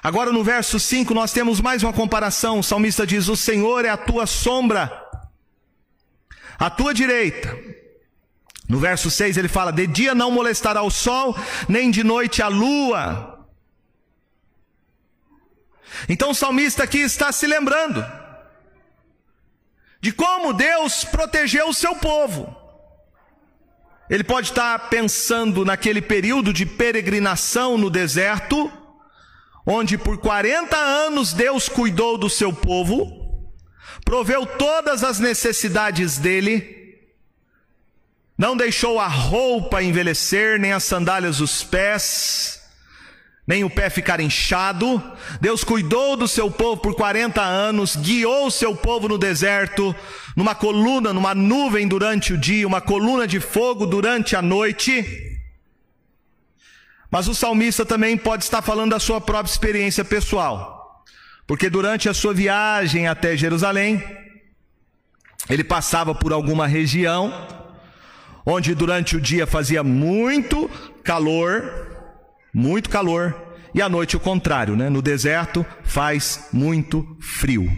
Agora 0.02 0.30
no 0.30 0.44
verso 0.44 0.78
5 0.78 1.14
nós 1.14 1.32
temos 1.32 1.60
mais 1.60 1.82
uma 1.82 1.92
comparação. 1.92 2.58
O 2.58 2.62
salmista 2.62 3.06
diz: 3.06 3.28
O 3.28 3.36
Senhor 3.36 3.86
é 3.86 3.88
a 3.88 3.96
tua 3.96 4.26
sombra, 4.26 4.92
a 6.58 6.68
tua 6.68 6.92
direita. 6.92 7.73
No 8.68 8.78
verso 8.78 9.10
6 9.10 9.36
ele 9.36 9.48
fala: 9.48 9.72
De 9.72 9.86
dia 9.86 10.14
não 10.14 10.30
molestará 10.30 10.82
o 10.82 10.90
sol, 10.90 11.36
nem 11.68 11.90
de 11.90 12.02
noite 12.02 12.42
a 12.42 12.48
lua. 12.48 13.46
Então 16.08 16.30
o 16.30 16.34
salmista 16.34 16.82
aqui 16.82 16.98
está 16.98 17.30
se 17.30 17.46
lembrando 17.46 18.04
de 20.04 20.12
como 20.12 20.52
Deus 20.52 21.02
protegeu 21.02 21.68
o 21.68 21.72
seu 21.72 21.96
povo. 21.96 22.54
Ele 24.10 24.22
pode 24.22 24.50
estar 24.50 24.90
pensando 24.90 25.64
naquele 25.64 26.02
período 26.02 26.52
de 26.52 26.66
peregrinação 26.66 27.78
no 27.78 27.88
deserto, 27.88 28.70
onde 29.64 29.96
por 29.96 30.18
40 30.18 30.76
anos 30.76 31.32
Deus 31.32 31.70
cuidou 31.70 32.18
do 32.18 32.28
seu 32.28 32.52
povo, 32.52 33.50
proveu 34.04 34.44
todas 34.44 35.02
as 35.02 35.18
necessidades 35.18 36.18
dele, 36.18 36.83
não 38.36 38.56
deixou 38.56 38.98
a 38.98 39.06
roupa 39.06 39.82
envelhecer, 39.82 40.58
nem 40.58 40.72
as 40.72 40.82
sandálias 40.82 41.38
dos 41.38 41.62
pés, 41.62 42.60
nem 43.46 43.62
o 43.62 43.70
pé 43.70 43.88
ficar 43.88 44.18
inchado. 44.20 45.00
Deus 45.40 45.62
cuidou 45.62 46.16
do 46.16 46.26
seu 46.26 46.50
povo 46.50 46.80
por 46.80 46.94
40 46.96 47.40
anos, 47.40 47.94
guiou 47.94 48.46
o 48.46 48.50
seu 48.50 48.74
povo 48.74 49.06
no 49.06 49.16
deserto, 49.16 49.94
numa 50.36 50.54
coluna, 50.54 51.12
numa 51.12 51.34
nuvem 51.34 51.86
durante 51.86 52.32
o 52.32 52.38
dia, 52.38 52.66
uma 52.66 52.80
coluna 52.80 53.26
de 53.26 53.38
fogo 53.38 53.86
durante 53.86 54.34
a 54.34 54.42
noite. 54.42 55.04
Mas 57.08 57.28
o 57.28 57.34
salmista 57.34 57.86
também 57.86 58.16
pode 58.16 58.42
estar 58.42 58.62
falando 58.62 58.90
da 58.90 58.98
sua 58.98 59.20
própria 59.20 59.52
experiência 59.52 60.04
pessoal, 60.04 61.04
porque 61.46 61.70
durante 61.70 62.08
a 62.08 62.14
sua 62.14 62.34
viagem 62.34 63.06
até 63.06 63.36
Jerusalém, 63.36 64.02
ele 65.48 65.62
passava 65.62 66.12
por 66.12 66.32
alguma 66.32 66.66
região 66.66 67.62
onde 68.44 68.74
durante 68.74 69.16
o 69.16 69.20
dia 69.20 69.46
fazia 69.46 69.82
muito 69.82 70.70
calor, 71.02 71.64
muito 72.52 72.90
calor, 72.90 73.34
e 73.74 73.82
à 73.82 73.88
noite 73.88 74.16
o 74.16 74.20
contrário, 74.20 74.76
né? 74.76 74.88
No 74.88 75.02
deserto 75.02 75.66
faz 75.82 76.48
muito 76.52 77.16
frio. 77.20 77.70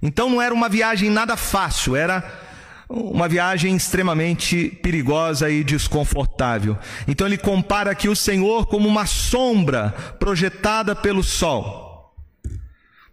Então 0.00 0.30
não 0.30 0.40
era 0.40 0.54
uma 0.54 0.68
viagem 0.68 1.10
nada 1.10 1.36
fácil, 1.36 1.96
era 1.96 2.22
uma 2.88 3.28
viagem 3.28 3.76
extremamente 3.76 4.70
perigosa 4.82 5.50
e 5.50 5.64
desconfortável. 5.64 6.78
Então 7.06 7.26
ele 7.26 7.36
compara 7.36 7.90
aqui 7.90 8.08
o 8.08 8.16
Senhor 8.16 8.66
como 8.66 8.88
uma 8.88 9.04
sombra 9.04 9.90
projetada 10.18 10.94
pelo 10.94 11.22
sol. 11.22 11.87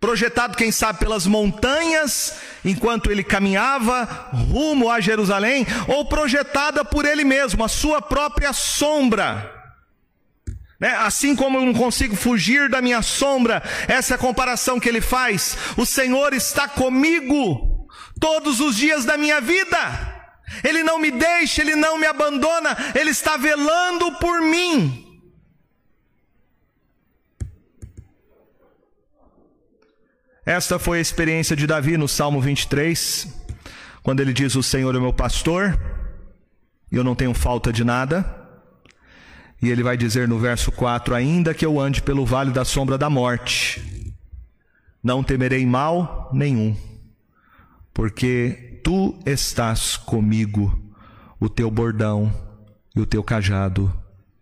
Projetado, 0.05 0.55
quem 0.55 0.71
sabe, 0.71 0.99
pelas 0.99 1.25
montanhas, 1.25 2.35
enquanto 2.63 3.09
ele 3.09 3.23
caminhava 3.23 4.29
rumo 4.51 4.87
a 4.87 4.99
Jerusalém, 5.01 5.65
ou 5.87 6.05
projetada 6.05 6.85
por 6.85 7.05
ele 7.05 7.23
mesmo, 7.23 7.63
a 7.63 7.67
sua 7.67 7.99
própria 7.99 8.53
sombra. 8.53 9.51
Né? 10.79 10.95
Assim 10.95 11.35
como 11.35 11.57
eu 11.57 11.65
não 11.65 11.73
consigo 11.73 12.15
fugir 12.15 12.69
da 12.69 12.83
minha 12.83 13.01
sombra, 13.01 13.63
essa 13.87 14.13
é 14.13 14.15
a 14.15 14.19
comparação 14.19 14.79
que 14.79 14.87
ele 14.87 15.01
faz. 15.01 15.57
O 15.75 15.87
Senhor 15.87 16.35
está 16.35 16.67
comigo 16.67 17.87
todos 18.19 18.59
os 18.59 18.75
dias 18.75 19.05
da 19.05 19.17
minha 19.17 19.41
vida. 19.41 19.77
Ele 20.63 20.83
não 20.83 20.99
me 20.99 21.09
deixa, 21.09 21.63
ele 21.63 21.75
não 21.75 21.97
me 21.97 22.05
abandona, 22.05 22.77
ele 22.93 23.09
está 23.09 23.37
velando 23.37 24.11
por 24.19 24.39
mim. 24.39 25.04
Esta 30.45 30.77
foi 30.77 30.99
a 30.99 31.01
experiência 31.01 31.55
de 31.55 31.65
Davi 31.65 31.97
no 31.97 32.07
Salmo 32.07 32.39
23, 32.39 33.27
quando 34.03 34.19
ele 34.19 34.31
diz: 34.31 34.53
O 34.53 34.61
Senhor 34.61 34.95
é 34.95 34.99
meu 34.99 35.11
pastor, 35.11 35.79
e 36.91 36.95
eu 36.95 37.03
não 37.03 37.15
tenho 37.15 37.33
falta 37.33 37.73
de 37.73 37.83
nada. 37.83 38.43
E 39.59 39.71
ele 39.71 39.81
vai 39.81 39.97
dizer 39.97 40.27
no 40.27 40.37
verso 40.37 40.71
4: 40.71 41.15
Ainda 41.15 41.51
que 41.51 41.65
eu 41.65 41.79
ande 41.79 41.99
pelo 41.99 42.23
vale 42.27 42.51
da 42.51 42.63
sombra 42.63 42.95
da 42.95 43.09
morte, 43.09 44.13
não 45.03 45.23
temerei 45.23 45.65
mal 45.65 46.29
nenhum, 46.31 46.77
porque 47.91 48.81
tu 48.83 49.17
estás 49.25 49.97
comigo, 49.97 50.79
o 51.39 51.49
teu 51.49 51.71
bordão 51.71 52.31
e 52.95 53.01
o 53.01 53.05
teu 53.07 53.23
cajado 53.23 53.91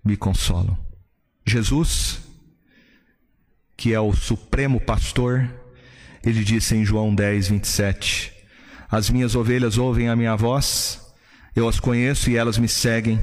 me 0.03 0.17
consolam. 0.17 0.77
Jesus, 1.45 2.19
que 3.77 3.93
é 3.93 3.99
o 4.01 4.11
supremo 4.11 4.81
pastor, 4.81 5.62
ele 6.25 6.43
disse 6.43 6.75
em 6.75 6.85
João 6.85 7.13
10, 7.13 7.49
27: 7.49 8.31
As 8.89 9.09
minhas 9.09 9.35
ovelhas 9.35 9.77
ouvem 9.77 10.09
a 10.09 10.15
minha 10.15 10.35
voz, 10.35 11.01
eu 11.55 11.67
as 11.67 11.79
conheço 11.79 12.29
e 12.29 12.37
elas 12.37 12.57
me 12.57 12.67
seguem 12.67 13.19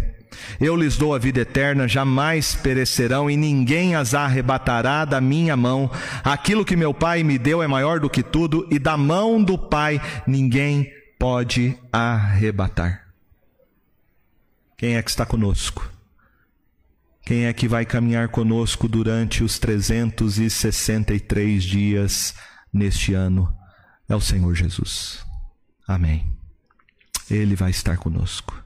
eu 0.60 0.76
lhes 0.76 0.96
dou 0.96 1.12
a 1.14 1.18
vida 1.18 1.40
eterna, 1.40 1.88
jamais 1.88 2.54
perecerão 2.54 3.30
e 3.30 3.36
ninguém 3.36 3.94
as 3.94 4.14
arrebatará 4.14 5.04
da 5.04 5.20
minha 5.20 5.54
mão. 5.56 5.90
Aquilo 6.24 6.64
que 6.64 6.76
meu 6.76 6.94
Pai 6.94 7.22
me 7.22 7.38
deu 7.38 7.62
é 7.62 7.66
maior 7.66 8.00
do 8.00 8.10
que 8.10 8.22
tudo 8.22 8.66
e 8.70 8.78
da 8.78 8.96
mão 8.96 9.42
do 9.42 9.58
Pai 9.58 10.00
ninguém 10.26 10.90
pode 11.18 11.76
arrebatar. 11.92 13.08
Quem 14.76 14.96
é 14.96 15.02
que 15.02 15.10
está 15.10 15.26
conosco? 15.26 15.90
Quem 17.22 17.44
é 17.44 17.52
que 17.52 17.68
vai 17.68 17.84
caminhar 17.84 18.28
conosco 18.28 18.88
durante 18.88 19.44
os 19.44 19.58
363 19.58 21.62
dias 21.62 22.34
neste 22.72 23.14
ano? 23.14 23.54
É 24.08 24.14
o 24.14 24.20
Senhor 24.20 24.54
Jesus. 24.54 25.24
Amém. 25.86 26.26
Ele 27.30 27.54
vai 27.54 27.70
estar 27.70 27.96
conosco. 27.96 28.60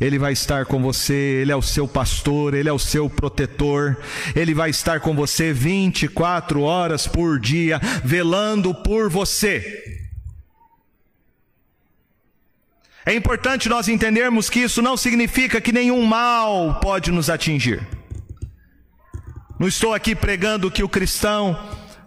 Ele 0.00 0.18
vai 0.18 0.32
estar 0.32 0.66
com 0.66 0.80
você, 0.80 1.40
Ele 1.42 1.50
é 1.50 1.56
o 1.56 1.62
seu 1.62 1.88
pastor, 1.88 2.54
Ele 2.54 2.68
é 2.68 2.72
o 2.72 2.78
seu 2.78 3.10
protetor, 3.10 3.96
Ele 4.34 4.54
vai 4.54 4.70
estar 4.70 5.00
com 5.00 5.14
você 5.14 5.52
24 5.52 6.62
horas 6.62 7.06
por 7.06 7.40
dia, 7.40 7.80
velando 8.04 8.74
por 8.74 9.10
você. 9.10 10.08
É 13.04 13.14
importante 13.14 13.68
nós 13.68 13.88
entendermos 13.88 14.50
que 14.50 14.60
isso 14.60 14.82
não 14.82 14.96
significa 14.96 15.60
que 15.60 15.72
nenhum 15.72 16.04
mal 16.04 16.78
pode 16.78 17.10
nos 17.10 17.30
atingir. 17.30 17.84
Não 19.58 19.66
estou 19.66 19.94
aqui 19.94 20.14
pregando 20.14 20.70
que 20.70 20.84
o 20.84 20.88
cristão 20.88 21.58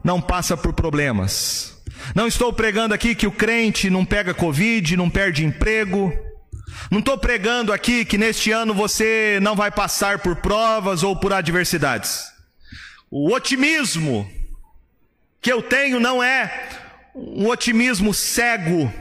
não 0.03 0.21
passa 0.21 0.57
por 0.57 0.73
problemas. 0.73 1.81
Não 2.15 2.27
estou 2.27 2.51
pregando 2.51 2.93
aqui 2.93 3.13
que 3.13 3.27
o 3.27 3.31
crente 3.31 3.89
não 3.89 4.05
pega 4.05 4.33
Covid, 4.33 4.97
não 4.97 5.09
perde 5.09 5.45
emprego. 5.45 6.11
Não 6.89 6.99
estou 6.99 7.17
pregando 7.17 7.71
aqui 7.71 8.03
que 8.03 8.17
neste 8.17 8.51
ano 8.51 8.73
você 8.73 9.39
não 9.41 9.55
vai 9.55 9.71
passar 9.71 10.19
por 10.19 10.37
provas 10.37 11.03
ou 11.03 11.15
por 11.15 11.31
adversidades. 11.31 12.25
O 13.09 13.33
otimismo 13.33 14.29
que 15.41 15.51
eu 15.51 15.61
tenho 15.61 15.99
não 15.99 16.23
é 16.23 16.69
um 17.15 17.47
otimismo 17.47 18.13
cego 18.13 18.91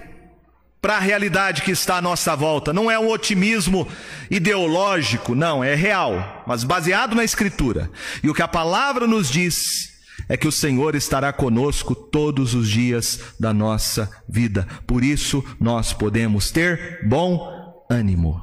para 0.81 0.97
a 0.97 1.01
realidade 1.01 1.63
que 1.63 1.71
está 1.71 1.97
à 1.97 2.03
nossa 2.03 2.35
volta. 2.35 2.73
Não 2.73 2.91
é 2.91 2.99
um 2.99 3.09
otimismo 3.09 3.87
ideológico, 4.31 5.35
não, 5.35 5.63
é 5.63 5.75
real, 5.75 6.45
mas 6.47 6.65
baseado 6.65 7.15
na 7.15 7.25
Escritura. 7.25 7.91
E 8.23 8.31
o 8.31 8.35
que 8.35 8.43
a 8.43 8.49
palavra 8.49 9.07
nos 9.07 9.31
diz 9.31 10.00
é 10.31 10.37
que 10.37 10.47
o 10.47 10.53
Senhor 10.53 10.95
estará 10.95 11.33
conosco 11.33 11.93
todos 11.93 12.55
os 12.55 12.71
dias 12.71 13.35
da 13.41 13.53
nossa 13.53 14.09
vida. 14.29 14.65
Por 14.87 15.03
isso, 15.03 15.45
nós 15.59 15.93
podemos 15.93 16.53
ter 16.53 17.05
bom 17.05 17.85
ânimo, 17.91 18.41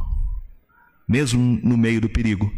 mesmo 1.08 1.42
no 1.64 1.78
meio 1.78 2.02
do 2.02 2.10
perigo. 2.10 2.52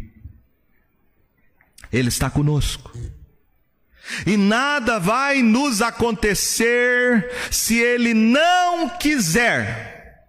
Ele 1.92 2.08
está 2.08 2.28
conosco. 2.28 2.90
E 4.26 4.36
nada 4.36 4.98
vai 4.98 5.42
nos 5.42 5.80
acontecer 5.80 7.30
se 7.52 7.78
Ele 7.78 8.12
não 8.12 8.88
quiser, 8.98 10.26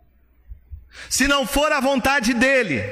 se 1.09 1.27
não 1.27 1.47
for 1.47 1.71
a 1.71 1.79
vontade 1.79 2.35
dEle. 2.35 2.83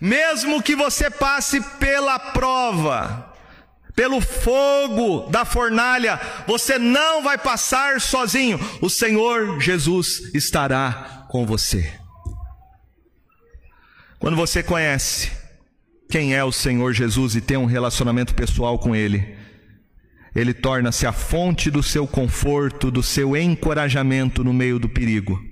Mesmo 0.00 0.60
que 0.60 0.74
você 0.74 1.08
passe 1.08 1.60
pela 1.78 2.18
prova, 2.18 3.31
pelo 3.94 4.20
fogo 4.20 5.30
da 5.30 5.44
fornalha, 5.44 6.18
você 6.46 6.78
não 6.78 7.22
vai 7.22 7.36
passar 7.36 8.00
sozinho. 8.00 8.58
O 8.80 8.88
Senhor 8.88 9.60
Jesus 9.60 10.34
estará 10.34 11.26
com 11.28 11.44
você. 11.44 11.92
Quando 14.18 14.36
você 14.36 14.62
conhece 14.62 15.30
quem 16.08 16.34
é 16.34 16.44
o 16.44 16.52
Senhor 16.52 16.92
Jesus 16.92 17.34
e 17.34 17.40
tem 17.40 17.56
um 17.56 17.64
relacionamento 17.64 18.34
pessoal 18.34 18.78
com 18.78 18.94
Ele, 18.94 19.36
Ele 20.34 20.54
torna-se 20.54 21.06
a 21.06 21.12
fonte 21.12 21.70
do 21.70 21.82
seu 21.82 22.06
conforto, 22.06 22.90
do 22.90 23.02
seu 23.02 23.36
encorajamento 23.36 24.44
no 24.44 24.52
meio 24.52 24.78
do 24.78 24.88
perigo. 24.88 25.42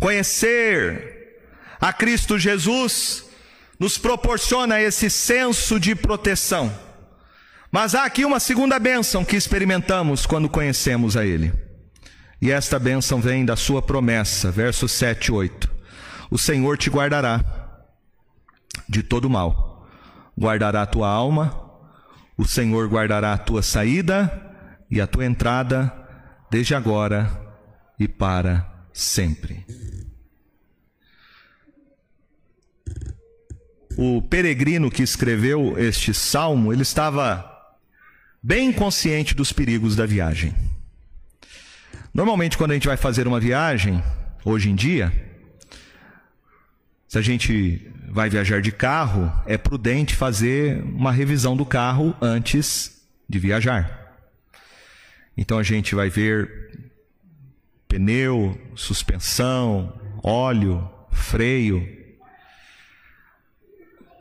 Conhecer 0.00 1.44
a 1.80 1.92
Cristo 1.92 2.38
Jesus 2.38 3.25
nos 3.78 3.98
proporciona 3.98 4.80
esse 4.80 5.10
senso 5.10 5.78
de 5.78 5.94
proteção. 5.94 6.72
Mas 7.70 7.94
há 7.94 8.04
aqui 8.04 8.24
uma 8.24 8.40
segunda 8.40 8.78
bênção 8.78 9.24
que 9.24 9.36
experimentamos 9.36 10.24
quando 10.24 10.48
conhecemos 10.48 11.16
a 11.16 11.24
Ele. 11.24 11.52
E 12.40 12.50
esta 12.50 12.78
bênção 12.78 13.20
vem 13.20 13.44
da 13.44 13.56
Sua 13.56 13.82
promessa, 13.82 14.50
versos 14.50 14.92
7 14.92 15.26
e 15.26 15.32
8. 15.32 15.70
O 16.30 16.38
Senhor 16.38 16.76
te 16.78 16.90
guardará 16.90 17.44
de 18.88 19.02
todo 19.02 19.28
mal, 19.28 19.86
guardará 20.38 20.82
a 20.82 20.86
tua 20.86 21.08
alma, 21.08 21.66
o 22.36 22.44
Senhor 22.44 22.88
guardará 22.88 23.32
a 23.32 23.38
tua 23.38 23.62
saída 23.62 24.30
e 24.90 25.00
a 25.00 25.06
tua 25.06 25.24
entrada, 25.24 25.92
desde 26.50 26.74
agora 26.74 27.30
e 27.98 28.06
para 28.06 28.66
sempre. 28.92 29.64
O 33.96 34.20
peregrino 34.20 34.90
que 34.90 35.02
escreveu 35.02 35.78
este 35.78 36.12
salmo, 36.12 36.72
ele 36.72 36.82
estava 36.82 37.50
bem 38.42 38.70
consciente 38.70 39.34
dos 39.34 39.52
perigos 39.52 39.96
da 39.96 40.04
viagem. 40.04 40.54
Normalmente, 42.12 42.58
quando 42.58 42.72
a 42.72 42.74
gente 42.74 42.86
vai 42.86 42.96
fazer 42.96 43.26
uma 43.26 43.40
viagem, 43.40 44.02
hoje 44.44 44.70
em 44.70 44.74
dia, 44.74 45.12
se 47.08 47.18
a 47.18 47.22
gente 47.22 47.90
vai 48.08 48.28
viajar 48.28 48.60
de 48.60 48.70
carro, 48.70 49.32
é 49.46 49.56
prudente 49.56 50.14
fazer 50.14 50.82
uma 50.82 51.10
revisão 51.10 51.56
do 51.56 51.64
carro 51.64 52.14
antes 52.20 53.02
de 53.28 53.38
viajar. 53.38 54.14
Então 55.36 55.58
a 55.58 55.62
gente 55.62 55.94
vai 55.94 56.08
ver 56.08 56.90
pneu, 57.88 58.58
suspensão, 58.74 59.98
óleo, 60.22 60.88
freio. 61.10 62.05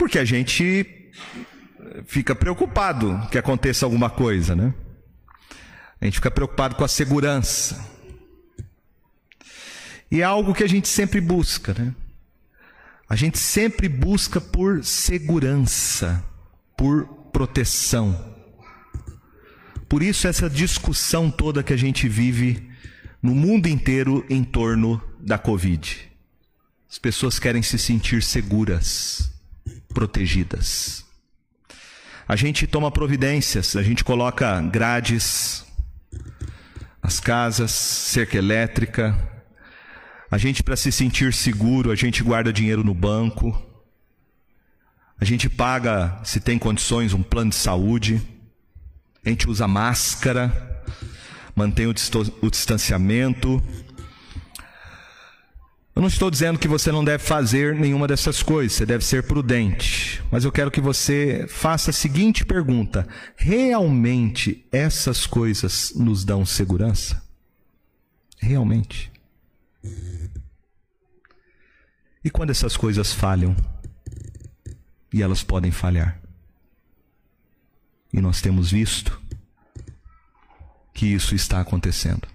Porque 0.05 0.19
a 0.19 0.23
gente 0.23 1.11
fica 2.05 2.35
preocupado 2.35 3.27
que 3.31 3.39
aconteça 3.39 3.87
alguma 3.87 4.07
coisa, 4.07 4.55
né? 4.55 4.71
A 5.99 6.05
gente 6.05 6.17
fica 6.17 6.29
preocupado 6.29 6.75
com 6.75 6.83
a 6.83 6.87
segurança. 6.87 7.83
E 10.11 10.21
é 10.21 10.23
algo 10.23 10.53
que 10.53 10.63
a 10.63 10.69
gente 10.69 10.87
sempre 10.87 11.19
busca, 11.19 11.73
né? 11.73 11.95
A 13.09 13.15
gente 13.15 13.39
sempre 13.39 13.89
busca 13.89 14.39
por 14.39 14.85
segurança, 14.85 16.23
por 16.77 17.07
proteção. 17.33 18.35
Por 19.89 20.03
isso, 20.03 20.27
essa 20.27 20.47
discussão 20.47 21.31
toda 21.31 21.63
que 21.63 21.73
a 21.73 21.77
gente 21.77 22.07
vive 22.07 22.69
no 23.23 23.33
mundo 23.33 23.65
inteiro 23.65 24.23
em 24.29 24.43
torno 24.43 25.01
da 25.19 25.39
Covid. 25.39 26.11
As 26.87 26.99
pessoas 26.99 27.39
querem 27.39 27.63
se 27.63 27.79
sentir 27.79 28.21
seguras, 28.21 29.33
protegidas. 29.95 31.03
A 32.27 32.35
gente 32.35 32.67
toma 32.67 32.91
providências, 32.91 33.75
a 33.75 33.81
gente 33.81 34.03
coloca 34.03 34.61
grades 34.61 35.65
nas 37.01 37.19
casas, 37.19 37.71
cerca 37.71 38.37
elétrica, 38.37 39.15
a 40.29 40.37
gente, 40.37 40.61
para 40.61 40.75
se 40.75 40.91
sentir 40.91 41.33
seguro, 41.33 41.91
a 41.91 41.95
gente 41.95 42.21
guarda 42.21 42.51
dinheiro 42.51 42.83
no 42.83 42.93
banco. 42.93 43.57
A 45.17 45.23
gente 45.23 45.47
paga, 45.47 46.19
se 46.25 46.41
tem 46.41 46.59
condições, 46.59 47.13
um 47.13 47.23
plano 47.23 47.51
de 47.51 47.55
saúde. 47.55 48.21
A 49.23 49.29
gente 49.29 49.49
usa 49.49 49.65
máscara, 49.67 50.83
mantém 51.55 51.87
o 51.87 52.49
distanciamento. 52.49 53.63
Eu 55.95 56.01
não 56.01 56.09
estou 56.09 56.29
dizendo 56.29 56.59
que 56.59 56.67
você 56.67 56.91
não 56.91 57.05
deve 57.05 57.23
fazer 57.23 57.73
nenhuma 57.73 58.05
dessas 58.05 58.43
coisas, 58.43 58.73
você 58.73 58.85
deve 58.85 59.05
ser 59.05 59.23
prudente. 59.23 60.21
Mas 60.29 60.43
eu 60.43 60.51
quero 60.51 60.69
que 60.69 60.81
você 60.81 61.45
faça 61.47 61.89
a 61.91 61.93
seguinte 61.93 62.45
pergunta: 62.45 63.07
realmente 63.37 64.67
essas 64.73 65.25
coisas 65.25 65.93
nos 65.95 66.25
dão 66.25 66.45
segurança? 66.45 67.23
Realmente? 68.37 69.09
E 72.21 72.29
quando 72.29 72.49
essas 72.49 72.75
coisas 72.75 73.13
falham, 73.13 73.55
e 75.13 75.23
elas 75.23 75.43
podem 75.43 75.71
falhar, 75.71 76.19
e 78.11 78.19
nós 78.19 78.41
temos 78.41 78.71
visto 78.71 79.21
que 80.93 81.05
isso 81.05 81.33
está 81.35 81.61
acontecendo. 81.61 82.34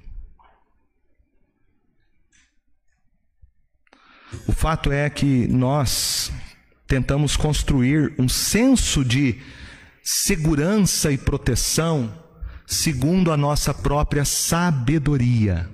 O 4.47 4.53
fato 4.53 4.93
é 4.93 5.09
que 5.11 5.47
nós 5.49 6.31
tentamos 6.87 7.37
construir 7.37 8.15
um 8.19 8.29
senso 8.29 9.05
de 9.05 9.41
segurança 10.03 11.13
e 11.13 11.19
proteção 11.19 12.13
segundo 12.67 13.33
a 13.33 13.37
nossa 13.37 13.75
própria 13.75 14.25
sabedoria. 14.25 15.69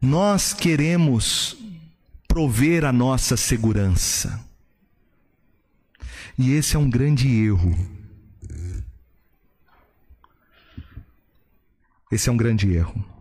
Nós 0.00 0.52
queremos 0.52 1.56
prover 2.26 2.84
a 2.84 2.92
nossa 2.92 3.36
segurança. 3.36 4.44
E 6.38 6.52
esse 6.52 6.74
é 6.74 6.78
um 6.78 6.90
grande 6.90 7.28
erro. 7.28 7.74
Esse 12.10 12.28
é 12.28 12.32
um 12.32 12.36
grande 12.36 12.72
erro. 12.72 13.13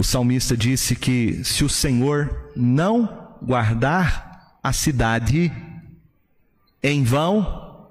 O 0.00 0.02
salmista 0.02 0.56
disse 0.56 0.96
que 0.96 1.44
se 1.44 1.62
o 1.62 1.68
Senhor 1.68 2.50
não 2.56 3.36
guardar 3.42 4.56
a 4.62 4.72
cidade, 4.72 5.52
em 6.82 7.04
vão 7.04 7.86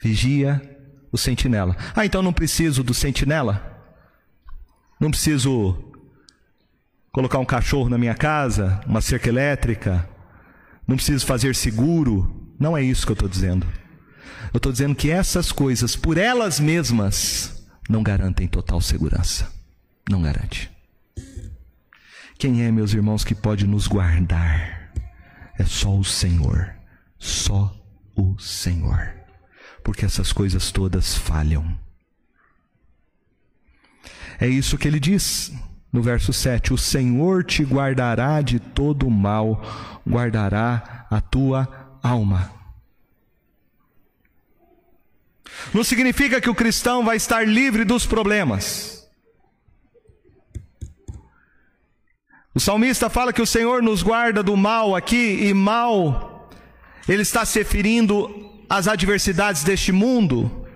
vigia 0.00 0.80
o 1.12 1.18
sentinela. 1.18 1.76
Ah, 1.94 2.06
então 2.06 2.22
não 2.22 2.32
preciso 2.32 2.82
do 2.82 2.94
sentinela? 2.94 3.84
Não 4.98 5.10
preciso 5.10 5.92
colocar 7.12 7.38
um 7.38 7.44
cachorro 7.44 7.90
na 7.90 7.98
minha 7.98 8.14
casa, 8.14 8.80
uma 8.86 9.02
cerca 9.02 9.28
elétrica, 9.28 10.08
não 10.88 10.96
preciso 10.96 11.26
fazer 11.26 11.54
seguro. 11.54 12.50
Não 12.58 12.74
é 12.74 12.82
isso 12.82 13.04
que 13.04 13.12
eu 13.12 13.14
estou 13.14 13.28
dizendo. 13.28 13.66
Eu 14.54 14.56
estou 14.56 14.72
dizendo 14.72 14.94
que 14.94 15.10
essas 15.10 15.52
coisas, 15.52 15.94
por 15.94 16.16
elas 16.16 16.58
mesmas, 16.58 17.62
não 17.90 18.02
garantem 18.02 18.48
total 18.48 18.80
segurança. 18.80 19.52
Não 20.08 20.22
garante. 20.22 20.72
Quem 22.42 22.64
é, 22.64 22.72
meus 22.72 22.92
irmãos, 22.92 23.22
que 23.22 23.36
pode 23.36 23.68
nos 23.68 23.86
guardar? 23.86 24.90
É 25.56 25.64
só 25.64 25.96
o 25.96 26.02
Senhor. 26.02 26.74
Só 27.16 27.72
o 28.16 28.36
Senhor. 28.36 29.14
Porque 29.84 30.04
essas 30.04 30.32
coisas 30.32 30.72
todas 30.72 31.16
falham. 31.16 31.78
É 34.40 34.48
isso 34.48 34.76
que 34.76 34.88
ele 34.88 34.98
diz 34.98 35.52
no 35.92 36.02
verso 36.02 36.32
7: 36.32 36.72
O 36.74 36.76
Senhor 36.76 37.44
te 37.44 37.62
guardará 37.62 38.42
de 38.42 38.58
todo 38.58 39.08
mal, 39.08 39.62
guardará 40.04 41.06
a 41.08 41.20
tua 41.20 41.96
alma. 42.02 42.50
Não 45.72 45.84
significa 45.84 46.40
que 46.40 46.50
o 46.50 46.56
cristão 46.56 47.04
vai 47.04 47.18
estar 47.18 47.46
livre 47.46 47.84
dos 47.84 48.04
problemas. 48.04 48.91
O 52.54 52.60
salmista 52.60 53.08
fala 53.08 53.32
que 53.32 53.40
o 53.40 53.46
Senhor 53.46 53.82
nos 53.82 54.02
guarda 54.02 54.42
do 54.42 54.56
mal 54.56 54.94
aqui, 54.94 55.46
e 55.46 55.54
mal, 55.54 56.50
ele 57.08 57.22
está 57.22 57.44
se 57.46 57.58
referindo 57.58 58.50
as 58.68 58.86
adversidades 58.86 59.64
deste 59.64 59.90
mundo, 59.90 60.66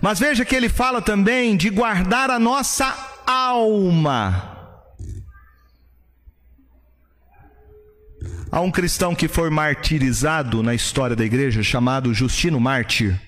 mas 0.00 0.18
veja 0.18 0.44
que 0.44 0.56
ele 0.56 0.68
fala 0.68 1.02
também 1.02 1.56
de 1.56 1.68
guardar 1.68 2.30
a 2.30 2.38
nossa 2.38 2.86
alma. 3.26 4.56
Há 8.50 8.60
um 8.60 8.70
cristão 8.70 9.14
que 9.14 9.28
foi 9.28 9.50
martirizado 9.50 10.62
na 10.62 10.74
história 10.74 11.14
da 11.14 11.24
igreja, 11.24 11.62
chamado 11.62 12.14
Justino 12.14 12.58
Mártir. 12.58 13.20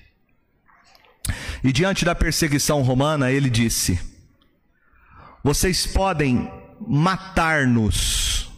E 1.63 1.71
diante 1.71 2.03
da 2.03 2.15
perseguição 2.15 2.81
romana, 2.81 3.31
ele 3.31 3.47
disse: 3.47 3.99
Vocês 5.43 5.85
podem 5.85 6.51
matar-nos, 6.87 8.49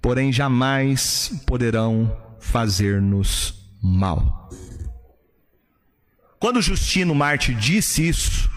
porém 0.00 0.32
jamais 0.32 1.32
poderão 1.46 2.16
fazer-nos 2.40 3.54
mal. 3.82 4.50
Quando 6.38 6.60
Justino 6.60 7.14
Marte 7.14 7.54
disse 7.54 8.08
isso, 8.08 8.50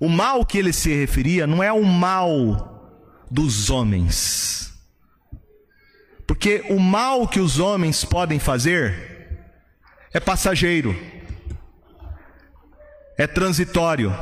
o 0.00 0.08
mal 0.08 0.44
que 0.44 0.58
ele 0.58 0.72
se 0.72 0.92
referia 0.94 1.46
não 1.46 1.62
é 1.62 1.72
o 1.72 1.84
mal 1.84 2.74
dos 3.30 3.70
homens. 3.70 4.72
Porque 6.26 6.64
o 6.70 6.80
mal 6.80 7.28
que 7.28 7.38
os 7.38 7.58
homens 7.58 8.04
podem 8.04 8.38
fazer 8.38 9.38
é 10.12 10.18
passageiro, 10.18 10.96
é 13.18 13.26
transitório. 13.26 14.12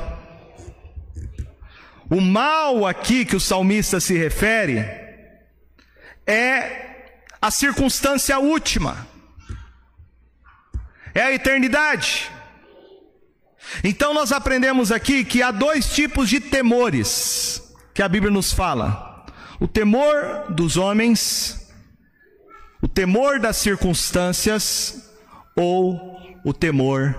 O 2.12 2.20
mal 2.20 2.86
aqui 2.86 3.24
que 3.24 3.34
o 3.34 3.40
salmista 3.40 3.98
se 3.98 4.14
refere 4.18 4.80
é 6.26 7.06
a 7.40 7.50
circunstância 7.50 8.38
última 8.38 9.06
é 11.14 11.22
a 11.22 11.32
eternidade. 11.32 12.30
Então 13.82 14.12
nós 14.12 14.30
aprendemos 14.30 14.92
aqui 14.92 15.24
que 15.24 15.42
há 15.42 15.50
dois 15.50 15.94
tipos 15.94 16.28
de 16.28 16.38
temores 16.38 17.74
que 17.94 18.02
a 18.02 18.08
Bíblia 18.08 18.30
nos 18.30 18.52
fala: 18.52 19.24
o 19.58 19.66
temor 19.66 20.52
dos 20.52 20.76
homens, 20.76 21.72
o 22.82 22.88
temor 22.88 23.40
das 23.40 23.56
circunstâncias 23.56 25.10
ou 25.56 26.20
o 26.44 26.52
temor 26.52 27.18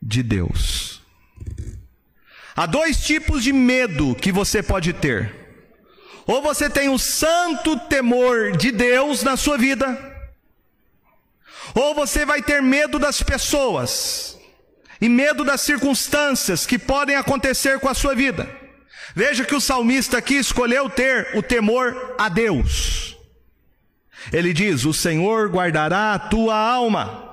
de 0.00 0.22
Deus. 0.22 0.99
Há 2.60 2.66
dois 2.66 2.98
tipos 2.98 3.42
de 3.42 3.54
medo 3.54 4.14
que 4.14 4.30
você 4.30 4.62
pode 4.62 4.92
ter. 4.92 5.34
Ou 6.26 6.42
você 6.42 6.68
tem 6.68 6.90
o 6.90 6.98
santo 6.98 7.74
temor 7.88 8.54
de 8.54 8.70
Deus 8.70 9.22
na 9.22 9.34
sua 9.34 9.56
vida, 9.56 9.98
ou 11.74 11.94
você 11.94 12.26
vai 12.26 12.42
ter 12.42 12.60
medo 12.60 12.98
das 12.98 13.22
pessoas 13.22 14.38
e 15.00 15.08
medo 15.08 15.42
das 15.42 15.62
circunstâncias 15.62 16.66
que 16.66 16.78
podem 16.78 17.16
acontecer 17.16 17.80
com 17.80 17.88
a 17.88 17.94
sua 17.94 18.14
vida. 18.14 18.46
Veja 19.14 19.42
que 19.42 19.54
o 19.54 19.60
salmista 19.60 20.18
aqui 20.18 20.34
escolheu 20.34 20.90
ter 20.90 21.34
o 21.38 21.42
temor 21.42 22.14
a 22.18 22.28
Deus. 22.28 23.16
Ele 24.30 24.52
diz: 24.52 24.84
O 24.84 24.92
Senhor 24.92 25.48
guardará 25.48 26.12
a 26.12 26.18
tua 26.18 26.58
alma. 26.58 27.29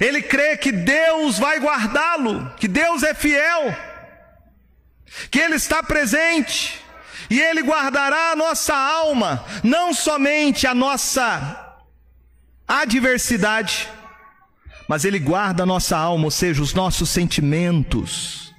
Ele 0.00 0.22
crê 0.22 0.56
que 0.56 0.72
Deus 0.72 1.38
vai 1.38 1.58
guardá-lo, 1.58 2.50
que 2.56 2.68
Deus 2.68 3.02
é 3.02 3.14
fiel, 3.14 3.74
que 5.30 5.38
Ele 5.38 5.54
está 5.54 5.82
presente, 5.82 6.80
e 7.30 7.40
Ele 7.40 7.62
guardará 7.62 8.32
a 8.32 8.36
nossa 8.36 8.74
alma, 8.74 9.44
não 9.62 9.92
somente 9.94 10.66
a 10.66 10.74
nossa 10.74 11.76
adversidade, 12.66 13.88
mas 14.88 15.04
Ele 15.04 15.18
guarda 15.18 15.62
a 15.62 15.66
nossa 15.66 15.96
alma, 15.96 16.24
ou 16.24 16.30
seja, 16.30 16.62
os 16.62 16.74
nossos 16.74 17.10
sentimentos, 17.10 18.54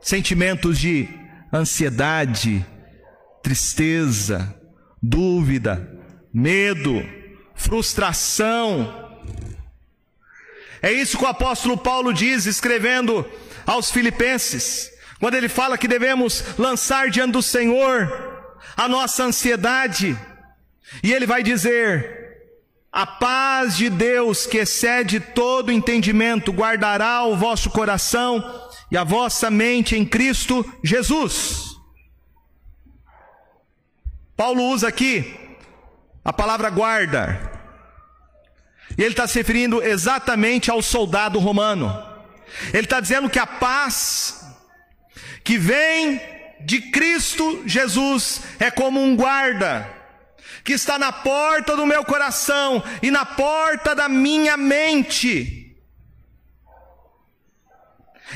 sentimentos 0.00 0.78
de 0.78 1.08
ansiedade, 1.52 2.64
tristeza, 3.42 4.54
dúvida, 5.02 5.88
medo, 6.32 7.02
frustração. 7.54 9.05
É 10.82 10.92
isso 10.92 11.18
que 11.18 11.24
o 11.24 11.28
apóstolo 11.28 11.76
Paulo 11.76 12.12
diz, 12.12 12.46
escrevendo 12.46 13.24
aos 13.66 13.90
Filipenses, 13.90 14.90
quando 15.18 15.34
ele 15.34 15.48
fala 15.48 15.78
que 15.78 15.88
devemos 15.88 16.44
lançar 16.58 17.10
diante 17.10 17.32
do 17.32 17.42
Senhor 17.42 18.56
a 18.76 18.86
nossa 18.88 19.24
ansiedade, 19.24 20.16
e 21.02 21.12
ele 21.12 21.26
vai 21.26 21.42
dizer: 21.42 22.16
a 22.92 23.06
paz 23.06 23.76
de 23.76 23.88
Deus, 23.88 24.46
que 24.46 24.58
excede 24.58 25.20
todo 25.20 25.72
entendimento, 25.72 26.52
guardará 26.52 27.24
o 27.24 27.36
vosso 27.36 27.70
coração 27.70 28.42
e 28.90 28.96
a 28.96 29.04
vossa 29.04 29.50
mente 29.50 29.96
em 29.96 30.04
Cristo 30.04 30.64
Jesus. 30.82 31.76
Paulo 34.36 34.62
usa 34.64 34.88
aqui 34.88 35.34
a 36.24 36.32
palavra 36.32 36.68
guarda, 36.70 37.55
e 38.96 39.02
ele 39.02 39.12
está 39.12 39.26
se 39.26 39.38
referindo 39.38 39.82
exatamente 39.82 40.70
ao 40.70 40.82
soldado 40.82 41.38
romano. 41.38 41.94
Ele 42.72 42.84
está 42.84 43.00
dizendo 43.00 43.28
que 43.28 43.38
a 43.38 43.46
paz 43.46 44.46
que 45.44 45.58
vem 45.58 46.20
de 46.60 46.80
Cristo 46.90 47.62
Jesus 47.66 48.42
é 48.58 48.70
como 48.70 49.00
um 49.00 49.14
guarda 49.14 49.88
que 50.64 50.72
está 50.72 50.98
na 50.98 51.12
porta 51.12 51.76
do 51.76 51.86
meu 51.86 52.04
coração 52.04 52.82
e 53.00 53.10
na 53.10 53.24
porta 53.24 53.94
da 53.94 54.08
minha 54.08 54.56
mente. 54.56 55.76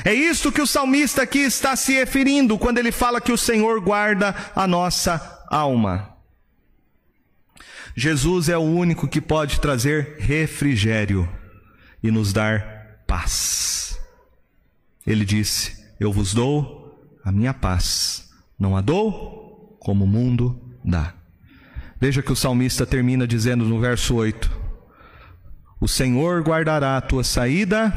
É 0.05 0.13
isto 0.13 0.51
que 0.51 0.61
o 0.61 0.67
salmista 0.67 1.23
aqui 1.23 1.39
está 1.39 1.75
se 1.75 1.93
referindo 1.93 2.57
quando 2.57 2.77
ele 2.77 2.91
fala 2.91 3.19
que 3.19 3.33
o 3.33 3.37
Senhor 3.37 3.81
guarda 3.81 4.33
a 4.55 4.65
nossa 4.65 5.45
alma. 5.49 6.10
Jesus 7.95 8.49
é 8.49 8.57
o 8.57 8.61
único 8.61 9.07
que 9.07 9.19
pode 9.19 9.59
trazer 9.59 10.17
refrigério 10.19 11.27
e 12.01 12.09
nos 12.09 12.31
dar 12.31 13.03
paz. 13.05 13.99
Ele 15.05 15.25
disse: 15.25 15.85
Eu 15.99 16.11
vos 16.11 16.33
dou 16.33 17.19
a 17.23 17.31
minha 17.31 17.53
paz, 17.53 18.29
não 18.57 18.75
a 18.75 18.81
dou 18.81 19.77
como 19.79 20.05
o 20.05 20.07
mundo 20.07 20.59
dá. 20.83 21.13
Veja 21.99 22.21
que 22.21 22.31
o 22.31 22.35
salmista 22.35 22.85
termina 22.85 23.27
dizendo 23.27 23.65
no 23.65 23.79
verso 23.79 24.15
8: 24.15 24.49
O 25.79 25.87
Senhor 25.87 26.41
guardará 26.41 26.97
a 26.97 27.01
tua 27.01 27.23
saída 27.23 27.93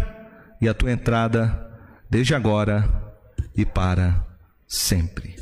e 0.60 0.68
a 0.68 0.74
tua 0.74 0.92
entrada, 0.92 1.70
desde 2.10 2.34
agora 2.34 3.14
e 3.56 3.64
para 3.64 4.26
sempre. 4.66 5.36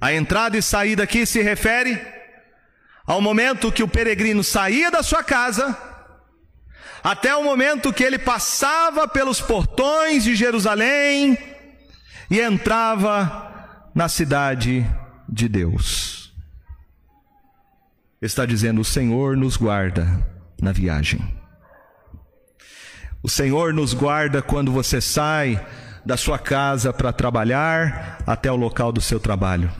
A 0.00 0.12
entrada 0.12 0.56
e 0.56 0.62
saída 0.62 1.04
aqui 1.04 1.24
se 1.24 1.40
refere 1.40 2.13
ao 3.06 3.20
momento 3.20 3.72
que 3.72 3.82
o 3.82 3.88
peregrino 3.88 4.42
saía 4.42 4.90
da 4.90 5.02
sua 5.02 5.22
casa, 5.22 5.76
até 7.02 7.34
o 7.36 7.44
momento 7.44 7.92
que 7.92 8.02
ele 8.02 8.18
passava 8.18 9.06
pelos 9.06 9.40
portões 9.40 10.24
de 10.24 10.34
Jerusalém 10.34 11.38
e 12.30 12.40
entrava 12.40 13.90
na 13.94 14.08
cidade 14.08 14.86
de 15.28 15.48
Deus 15.48 16.14
está 18.26 18.46
dizendo: 18.46 18.80
O 18.80 18.84
Senhor 18.84 19.36
nos 19.36 19.56
guarda 19.56 20.06
na 20.60 20.72
viagem. 20.72 21.20
O 23.22 23.28
Senhor 23.28 23.72
nos 23.72 23.94
guarda 23.94 24.42
quando 24.42 24.70
você 24.70 25.00
sai 25.00 25.64
da 26.04 26.16
sua 26.16 26.38
casa 26.38 26.92
para 26.92 27.12
trabalhar 27.12 28.18
até 28.26 28.52
o 28.52 28.56
local 28.56 28.92
do 28.92 29.00
seu 29.00 29.18
trabalho. 29.18 29.70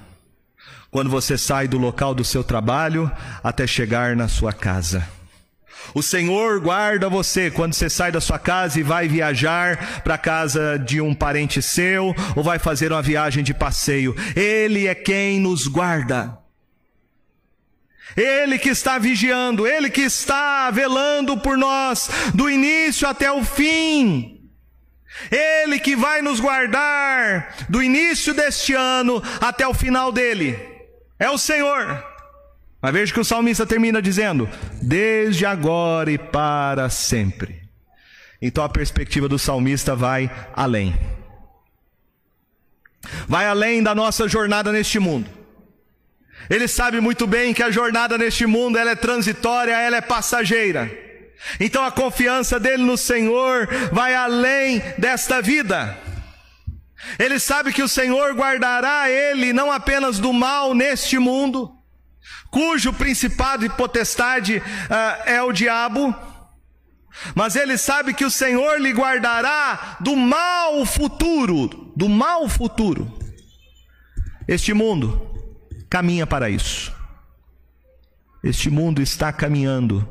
Quando 0.94 1.10
você 1.10 1.36
sai 1.36 1.66
do 1.66 1.76
local 1.76 2.14
do 2.14 2.24
seu 2.24 2.44
trabalho 2.44 3.10
até 3.42 3.66
chegar 3.66 4.14
na 4.14 4.28
sua 4.28 4.52
casa. 4.52 5.04
O 5.92 6.00
Senhor 6.00 6.60
guarda 6.60 7.08
você 7.08 7.50
quando 7.50 7.74
você 7.74 7.90
sai 7.90 8.12
da 8.12 8.20
sua 8.20 8.38
casa 8.38 8.78
e 8.78 8.84
vai 8.84 9.08
viajar 9.08 10.02
para 10.04 10.14
a 10.14 10.18
casa 10.18 10.78
de 10.78 11.00
um 11.00 11.12
parente 11.12 11.60
seu 11.60 12.14
ou 12.36 12.44
vai 12.44 12.60
fazer 12.60 12.92
uma 12.92 13.02
viagem 13.02 13.42
de 13.42 13.52
passeio. 13.52 14.14
Ele 14.36 14.86
é 14.86 14.94
quem 14.94 15.40
nos 15.40 15.66
guarda. 15.66 16.38
Ele 18.16 18.56
que 18.56 18.68
está 18.68 18.96
vigiando, 18.96 19.66
Ele 19.66 19.90
que 19.90 20.02
está 20.02 20.70
velando 20.70 21.36
por 21.36 21.58
nós, 21.58 22.08
do 22.32 22.48
início 22.48 23.08
até 23.08 23.32
o 23.32 23.42
fim. 23.42 24.48
Ele 25.28 25.80
que 25.80 25.96
vai 25.96 26.22
nos 26.22 26.38
guardar 26.38 27.52
do 27.68 27.82
início 27.82 28.32
deste 28.32 28.74
ano 28.74 29.20
até 29.40 29.66
o 29.66 29.74
final 29.74 30.12
dele. 30.12 30.72
É 31.18 31.30
o 31.30 31.38
Senhor. 31.38 32.04
Mas 32.80 32.92
veja 32.92 33.14
que 33.14 33.20
o 33.20 33.24
salmista 33.24 33.64
termina 33.64 34.02
dizendo: 34.02 34.48
desde 34.82 35.46
agora 35.46 36.10
e 36.10 36.18
para 36.18 36.90
sempre. 36.90 37.62
Então 38.42 38.62
a 38.62 38.68
perspectiva 38.68 39.28
do 39.28 39.38
salmista 39.38 39.96
vai 39.96 40.30
além. 40.54 40.94
Vai 43.26 43.46
além 43.46 43.82
da 43.82 43.94
nossa 43.94 44.28
jornada 44.28 44.70
neste 44.70 44.98
mundo. 44.98 45.30
Ele 46.50 46.68
sabe 46.68 47.00
muito 47.00 47.26
bem 47.26 47.54
que 47.54 47.62
a 47.62 47.70
jornada 47.70 48.18
neste 48.18 48.44
mundo 48.44 48.76
ela 48.76 48.90
é 48.90 48.96
transitória, 48.96 49.72
ela 49.72 49.96
é 49.96 50.00
passageira. 50.02 50.90
Então 51.58 51.84
a 51.84 51.90
confiança 51.90 52.60
dele 52.60 52.82
no 52.82 52.96
Senhor 52.96 53.66
vai 53.92 54.14
além 54.14 54.82
desta 54.98 55.40
vida. 55.40 55.98
Ele 57.18 57.38
sabe 57.38 57.72
que 57.72 57.82
o 57.82 57.88
Senhor 57.88 58.34
guardará 58.34 59.10
ele 59.10 59.52
não 59.52 59.70
apenas 59.70 60.18
do 60.18 60.32
mal 60.32 60.74
neste 60.74 61.18
mundo, 61.18 61.72
cujo 62.50 62.92
principado 62.92 63.64
e 63.64 63.68
potestade 63.68 64.58
uh, 64.58 65.28
é 65.28 65.42
o 65.42 65.52
diabo, 65.52 66.14
mas 67.34 67.56
ele 67.56 67.78
sabe 67.78 68.12
que 68.12 68.24
o 68.24 68.30
Senhor 68.30 68.80
lhe 68.80 68.92
guardará 68.92 69.96
do 70.00 70.16
mal 70.16 70.84
futuro, 70.84 71.92
do 71.96 72.08
mal 72.08 72.48
futuro. 72.48 73.18
Este 74.48 74.74
mundo 74.74 75.30
caminha 75.88 76.26
para 76.26 76.50
isso. 76.50 76.92
Este 78.42 78.68
mundo 78.68 79.00
está 79.00 79.32
caminhando 79.32 80.06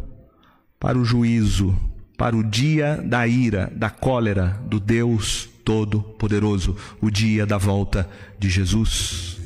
para 0.80 0.98
o 0.98 1.06
juízo, 1.06 1.78
para 2.18 2.36
o 2.36 2.44
dia 2.44 2.98
da 3.04 3.28
ira, 3.28 3.72
da 3.76 3.90
cólera 3.90 4.60
do 4.66 4.80
Deus 4.80 5.53
Todo-Poderoso, 5.64 6.78
o 7.02 7.10
dia 7.10 7.46
da 7.46 7.58
volta 7.58 8.10
de 8.38 8.50
Jesus. 8.50 9.38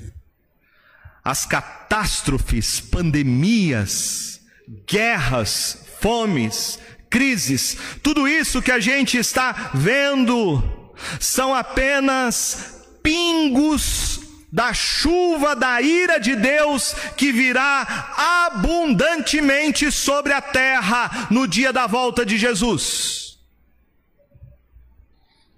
As 1.24 1.45
catástrofes, 1.45 2.80
pandemias, 2.80 4.41
guerras, 4.88 5.86
fomes, 5.99 6.80
crises, 7.09 7.78
tudo 8.01 8.28
isso 8.28 8.61
que 8.61 8.72
a 8.72 8.80
gente 8.80 9.18
está 9.18 9.72
vendo 9.74 10.91
são 11.20 11.53
apenas 11.53 12.86
pingos 13.03 14.20
da 14.51 14.74
chuva 14.74 15.55
da 15.55 15.82
ira 15.82 16.20
de 16.20 16.36
Deus 16.36 16.95
que 17.15 17.32
virá 17.32 18.45
abundantemente 18.47 19.91
sobre 19.91 20.34
a 20.34 20.41
terra 20.41 21.28
no 21.30 21.47
dia 21.47 21.74
da 21.74 21.86
volta 21.86 22.26
de 22.26 22.38
Jesus. 22.38 23.27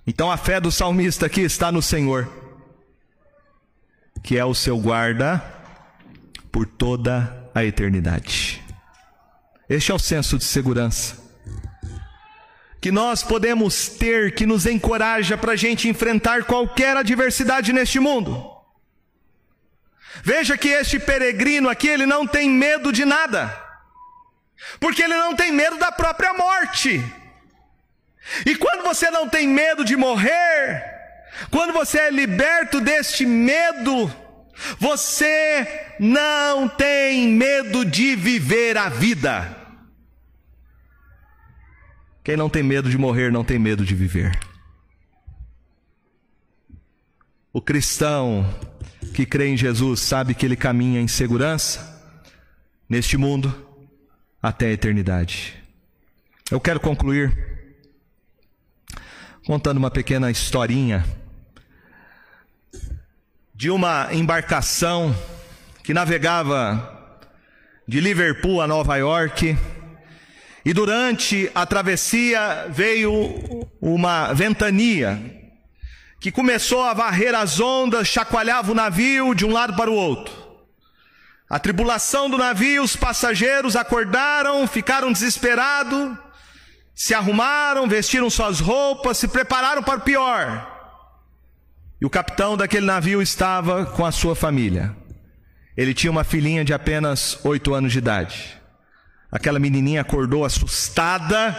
Então 0.09 0.31
a 0.31 0.37
fé 0.37 0.59
do 0.59 0.71
salmista 0.71 1.27
aqui 1.27 1.41
está 1.41 1.71
no 1.71 1.83
Senhor, 1.83 2.27
que 4.23 4.39
é 4.39 4.43
o 4.43 4.55
seu 4.55 4.75
guarda 4.79 5.37
por 6.51 6.65
toda 6.65 7.47
a 7.53 7.63
eternidade. 7.63 8.59
Este 9.69 9.91
é 9.91 9.93
o 9.93 9.99
senso 9.99 10.35
de 10.35 10.45
segurança 10.45 11.15
que 12.81 12.91
nós 12.91 13.21
podemos 13.21 13.87
ter 13.87 14.33
que 14.33 14.47
nos 14.47 14.65
encoraja 14.65 15.37
para 15.37 15.51
a 15.51 15.55
gente 15.55 15.87
enfrentar 15.87 16.45
qualquer 16.45 16.97
adversidade 16.97 17.71
neste 17.71 17.99
mundo. 17.99 18.49
Veja 20.23 20.57
que 20.57 20.69
este 20.69 20.97
peregrino 20.97 21.69
aqui, 21.69 21.87
ele 21.87 22.07
não 22.07 22.25
tem 22.25 22.49
medo 22.49 22.91
de 22.91 23.05
nada, 23.05 23.55
porque 24.79 25.03
ele 25.03 25.15
não 25.15 25.35
tem 25.35 25.51
medo 25.51 25.77
da 25.77 25.91
própria 25.91 26.33
morte. 26.33 26.99
E 28.45 28.55
quando 28.55 28.83
você 28.83 29.09
não 29.09 29.27
tem 29.27 29.47
medo 29.47 29.83
de 29.83 29.95
morrer, 29.95 30.83
quando 31.49 31.73
você 31.73 31.99
é 31.99 32.09
liberto 32.09 32.81
deste 32.81 33.25
medo, 33.25 34.11
você 34.77 35.95
não 35.99 36.67
tem 36.67 37.29
medo 37.29 37.85
de 37.85 38.15
viver 38.15 38.77
a 38.77 38.89
vida. 38.89 39.55
Quem 42.23 42.35
não 42.35 42.49
tem 42.49 42.61
medo 42.61 42.89
de 42.89 42.97
morrer 42.97 43.31
não 43.31 43.43
tem 43.43 43.57
medo 43.57 43.85
de 43.85 43.95
viver. 43.95 44.37
O 47.51 47.61
cristão 47.61 48.45
que 49.13 49.25
crê 49.25 49.47
em 49.47 49.57
Jesus 49.57 50.01
sabe 50.01 50.35
que 50.35 50.45
ele 50.45 50.55
caminha 50.55 51.01
em 51.01 51.07
segurança 51.07 51.99
neste 52.87 53.17
mundo 53.17 53.67
até 54.41 54.67
a 54.67 54.71
eternidade. 54.71 55.55
Eu 56.51 56.59
quero 56.59 56.79
concluir 56.79 57.48
contando 59.49 59.79
uma 59.79 59.89
pequena 59.89 60.29
historinha 60.29 61.03
de 63.51 63.71
uma 63.71 64.07
embarcação 64.13 65.15
que 65.83 65.91
navegava 65.91 67.17
de 67.87 67.99
Liverpool 67.99 68.61
a 68.61 68.67
Nova 68.67 68.95
York. 68.97 69.57
E 70.63 70.71
durante 70.71 71.49
a 71.55 71.65
travessia 71.65 72.67
veio 72.69 73.67
uma 73.81 74.33
ventania 74.33 75.19
que 76.19 76.31
começou 76.31 76.83
a 76.83 76.93
varrer 76.93 77.33
as 77.33 77.59
ondas, 77.59 78.07
chacoalhava 78.07 78.71
o 78.71 78.75
navio 78.75 79.33
de 79.33 79.47
um 79.47 79.51
lado 79.51 79.75
para 79.75 79.89
o 79.89 79.95
outro. 79.95 80.31
A 81.49 81.57
tribulação 81.57 82.29
do 82.29 82.37
navio, 82.37 82.83
os 82.83 82.95
passageiros 82.95 83.75
acordaram, 83.75 84.67
ficaram 84.67 85.11
desesperados, 85.11 86.15
se 86.99 87.13
arrumaram, 87.13 87.87
vestiram 87.87 88.29
suas 88.29 88.59
roupas, 88.59 89.17
se 89.17 89.29
prepararam 89.29 89.81
para 89.81 89.99
o 89.99 90.01
pior. 90.01 90.69
E 92.01 92.05
o 92.05 92.09
capitão 92.09 92.57
daquele 92.57 92.85
navio 92.85 93.21
estava 93.21 93.85
com 93.85 94.05
a 94.05 94.11
sua 94.11 94.35
família. 94.35 94.93
Ele 95.77 95.93
tinha 95.93 96.11
uma 96.11 96.25
filhinha 96.25 96.65
de 96.65 96.73
apenas 96.73 97.39
oito 97.45 97.73
anos 97.73 97.93
de 97.93 97.99
idade. 97.99 98.59
Aquela 99.31 99.59
menininha 99.59 100.01
acordou 100.01 100.43
assustada, 100.43 101.55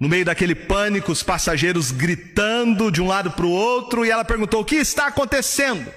no 0.00 0.08
meio 0.08 0.24
daquele 0.24 0.54
pânico, 0.54 1.12
os 1.12 1.22
passageiros 1.22 1.90
gritando 1.90 2.90
de 2.90 3.02
um 3.02 3.08
lado 3.08 3.32
para 3.32 3.44
o 3.44 3.50
outro, 3.50 4.06
e 4.06 4.10
ela 4.10 4.24
perguntou: 4.24 4.62
O 4.62 4.64
que 4.64 4.76
está 4.76 5.08
acontecendo? 5.08 5.92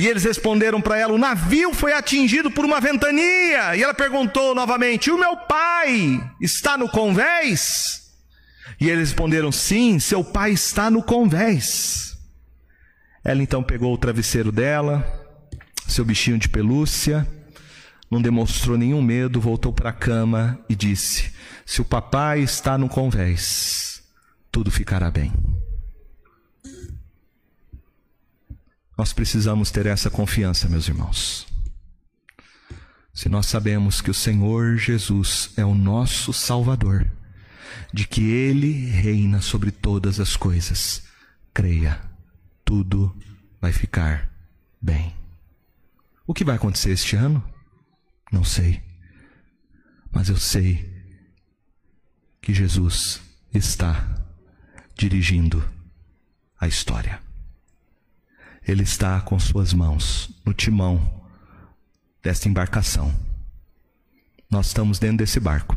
E 0.00 0.08
eles 0.08 0.24
responderam 0.24 0.80
para 0.80 0.96
ela: 0.96 1.12
O 1.12 1.18
navio 1.18 1.74
foi 1.74 1.92
atingido 1.92 2.50
por 2.50 2.64
uma 2.64 2.80
ventania. 2.80 3.76
E 3.76 3.82
ela 3.82 3.92
perguntou 3.92 4.54
novamente: 4.54 5.10
O 5.10 5.18
meu 5.18 5.36
pai 5.36 6.18
está 6.40 6.78
no 6.78 6.88
convés? 6.88 8.10
E 8.80 8.88
eles 8.88 9.10
responderam: 9.10 9.52
Sim, 9.52 9.98
seu 9.98 10.24
pai 10.24 10.52
está 10.52 10.90
no 10.90 11.02
convés. 11.02 12.16
Ela 13.22 13.42
então 13.42 13.62
pegou 13.62 13.92
o 13.92 13.98
travesseiro 13.98 14.50
dela, 14.50 15.04
seu 15.86 16.02
bichinho 16.02 16.38
de 16.38 16.48
pelúcia, 16.48 17.28
não 18.10 18.22
demonstrou 18.22 18.78
nenhum 18.78 19.02
medo, 19.02 19.38
voltou 19.38 19.70
para 19.70 19.90
a 19.90 19.92
cama 19.92 20.58
e 20.66 20.74
disse: 20.74 21.30
Se 21.66 21.82
o 21.82 21.84
papai 21.84 22.40
está 22.40 22.78
no 22.78 22.88
convés, 22.88 24.02
tudo 24.50 24.70
ficará 24.70 25.10
bem. 25.10 25.30
Nós 29.00 29.14
precisamos 29.14 29.70
ter 29.70 29.86
essa 29.86 30.10
confiança, 30.10 30.68
meus 30.68 30.86
irmãos. 30.86 31.46
Se 33.14 33.30
nós 33.30 33.46
sabemos 33.46 34.02
que 34.02 34.10
o 34.10 34.14
Senhor 34.14 34.76
Jesus 34.76 35.54
é 35.56 35.64
o 35.64 35.74
nosso 35.74 36.34
Salvador, 36.34 37.10
de 37.94 38.06
que 38.06 38.20
Ele 38.30 38.90
reina 38.90 39.40
sobre 39.40 39.70
todas 39.70 40.20
as 40.20 40.36
coisas, 40.36 41.02
creia, 41.54 41.98
tudo 42.62 43.16
vai 43.58 43.72
ficar 43.72 44.30
bem. 44.78 45.16
O 46.26 46.34
que 46.34 46.44
vai 46.44 46.56
acontecer 46.56 46.90
este 46.90 47.16
ano? 47.16 47.42
Não 48.30 48.44
sei. 48.44 48.82
Mas 50.12 50.28
eu 50.28 50.36
sei 50.36 50.94
que 52.42 52.52
Jesus 52.52 53.18
está 53.50 54.26
dirigindo 54.94 55.66
a 56.60 56.68
história. 56.68 57.29
Ele 58.66 58.82
está 58.82 59.20
com 59.20 59.38
suas 59.38 59.72
mãos 59.72 60.30
no 60.44 60.52
timão 60.52 61.22
desta 62.22 62.48
embarcação. 62.48 63.14
Nós 64.50 64.66
estamos 64.68 64.98
dentro 64.98 65.18
desse 65.18 65.40
barco. 65.40 65.76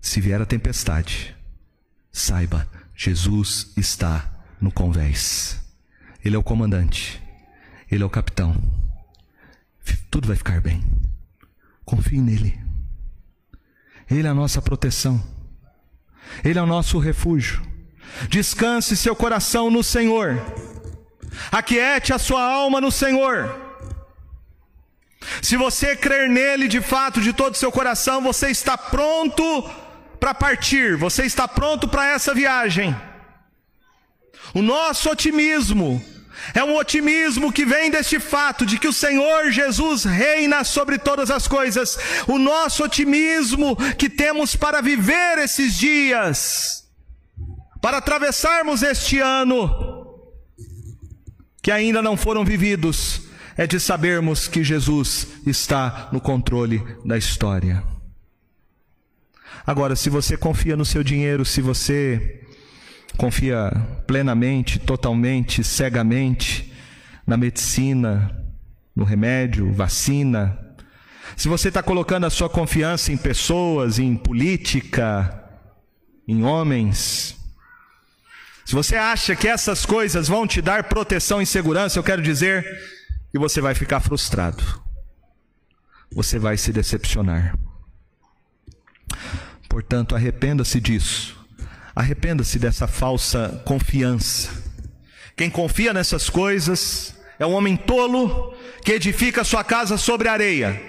Se 0.00 0.20
vier 0.20 0.40
a 0.40 0.46
tempestade, 0.46 1.36
saiba, 2.10 2.66
Jesus 2.94 3.72
está 3.76 4.30
no 4.60 4.72
convés. 4.72 5.60
Ele 6.24 6.36
é 6.36 6.38
o 6.38 6.42
comandante, 6.42 7.22
ele 7.90 8.02
é 8.02 8.06
o 8.06 8.10
capitão. 8.10 8.56
Tudo 10.10 10.26
vai 10.26 10.36
ficar 10.36 10.60
bem. 10.60 10.82
Confie 11.84 12.20
nele. 12.20 12.58
Ele 14.10 14.26
é 14.26 14.30
a 14.30 14.34
nossa 14.34 14.60
proteção. 14.60 15.22
Ele 16.44 16.58
é 16.58 16.62
o 16.62 16.66
nosso 16.66 16.98
refúgio. 16.98 17.62
Descanse 18.28 18.96
seu 18.96 19.14
coração 19.14 19.70
no 19.70 19.84
Senhor. 19.84 20.34
Aquiete 21.50 22.12
a 22.12 22.18
sua 22.18 22.42
alma 22.42 22.80
no 22.80 22.90
Senhor. 22.90 23.70
Se 25.42 25.56
você 25.56 25.96
crer 25.96 26.28
nele 26.28 26.68
de 26.68 26.80
fato, 26.80 27.20
de 27.20 27.32
todo 27.32 27.54
o 27.54 27.58
seu 27.58 27.70
coração, 27.70 28.20
você 28.20 28.50
está 28.50 28.76
pronto 28.76 29.70
para 30.18 30.34
partir, 30.34 30.96
você 30.96 31.24
está 31.24 31.46
pronto 31.46 31.88
para 31.88 32.08
essa 32.10 32.34
viagem. 32.34 32.94
O 34.54 34.62
nosso 34.62 35.08
otimismo 35.10 36.02
é 36.54 36.64
um 36.64 36.76
otimismo 36.76 37.52
que 37.52 37.64
vem 37.64 37.90
deste 37.90 38.18
fato 38.18 38.64
de 38.66 38.78
que 38.78 38.88
o 38.88 38.92
Senhor 38.92 39.50
Jesus 39.50 40.04
reina 40.04 40.64
sobre 40.64 40.98
todas 40.98 41.30
as 41.30 41.46
coisas. 41.46 41.98
O 42.26 42.38
nosso 42.38 42.82
otimismo 42.82 43.76
que 43.96 44.08
temos 44.08 44.56
para 44.56 44.80
viver 44.80 45.38
esses 45.38 45.74
dias, 45.74 46.88
para 47.80 47.98
atravessarmos 47.98 48.82
este 48.82 49.20
ano, 49.20 49.89
que 51.62 51.70
ainda 51.70 52.00
não 52.00 52.16
foram 52.16 52.44
vividos, 52.44 53.28
é 53.56 53.66
de 53.66 53.78
sabermos 53.78 54.48
que 54.48 54.64
Jesus 54.64 55.26
está 55.46 56.08
no 56.12 56.20
controle 56.20 56.82
da 57.04 57.18
história. 57.18 57.82
Agora, 59.66 59.94
se 59.94 60.08
você 60.08 60.36
confia 60.36 60.76
no 60.76 60.84
seu 60.84 61.04
dinheiro, 61.04 61.44
se 61.44 61.60
você 61.60 62.42
confia 63.16 63.70
plenamente, 64.06 64.78
totalmente, 64.78 65.62
cegamente 65.62 66.72
na 67.26 67.36
medicina, 67.36 68.34
no 68.96 69.04
remédio, 69.04 69.72
vacina, 69.72 70.58
se 71.36 71.48
você 71.48 71.68
está 71.68 71.82
colocando 71.82 72.24
a 72.24 72.30
sua 72.30 72.48
confiança 72.48 73.12
em 73.12 73.16
pessoas, 73.16 73.98
em 73.98 74.16
política, 74.16 75.44
em 76.26 76.42
homens, 76.42 77.36
se 78.70 78.76
você 78.76 78.94
acha 78.94 79.34
que 79.34 79.48
essas 79.48 79.84
coisas 79.84 80.28
vão 80.28 80.46
te 80.46 80.62
dar 80.62 80.84
proteção 80.84 81.42
e 81.42 81.46
segurança, 81.46 81.98
eu 81.98 82.04
quero 82.04 82.22
dizer 82.22 82.64
que 83.32 83.36
você 83.36 83.60
vai 83.60 83.74
ficar 83.74 83.98
frustrado. 83.98 84.62
Você 86.12 86.38
vai 86.38 86.56
se 86.56 86.72
decepcionar. 86.72 87.58
Portanto, 89.68 90.14
arrependa-se 90.14 90.80
disso. 90.80 91.36
Arrependa-se 91.96 92.60
dessa 92.60 92.86
falsa 92.86 93.60
confiança. 93.66 94.52
Quem 95.36 95.50
confia 95.50 95.92
nessas 95.92 96.30
coisas 96.30 97.12
é 97.40 97.46
um 97.46 97.54
homem 97.54 97.76
tolo 97.76 98.54
que 98.84 98.92
edifica 98.92 99.42
sua 99.42 99.64
casa 99.64 99.96
sobre 99.96 100.28
areia. 100.28 100.80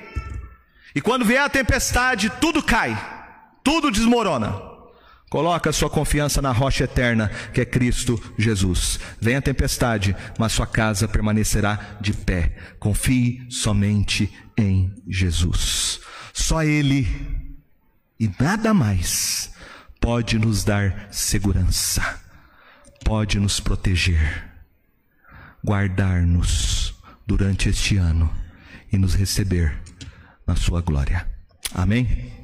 E 0.93 1.01
quando 1.01 1.25
vier 1.25 1.41
a 1.41 1.49
tempestade, 1.49 2.29
tudo 2.39 2.61
cai, 2.61 2.95
tudo 3.63 3.89
desmorona. 3.89 4.70
Coloca 5.31 5.71
sua 5.71 5.89
confiança 5.89 6.41
na 6.41 6.51
rocha 6.51 6.83
eterna, 6.83 7.31
que 7.53 7.61
é 7.61 7.65
Cristo 7.65 8.21
Jesus. 8.37 8.99
Vem 9.17 9.37
a 9.37 9.41
tempestade, 9.41 10.13
mas 10.37 10.51
sua 10.51 10.67
casa 10.67 11.07
permanecerá 11.07 11.95
de 12.01 12.11
pé. 12.11 12.53
Confie 12.77 13.41
somente 13.49 14.29
em 14.57 14.93
Jesus. 15.07 16.01
Só 16.33 16.61
Ele 16.63 17.07
e 18.19 18.29
nada 18.37 18.73
mais 18.73 19.53
pode 20.01 20.37
nos 20.37 20.65
dar 20.65 21.07
segurança, 21.11 22.19
pode 23.05 23.39
nos 23.39 23.57
proteger, 23.61 24.51
guardar-nos 25.63 26.93
durante 27.25 27.69
este 27.69 27.95
ano 27.95 28.29
e 28.91 28.97
nos 28.97 29.13
receber 29.13 29.81
na 30.45 30.57
sua 30.57 30.81
glória. 30.81 31.25
Amém? 31.73 32.40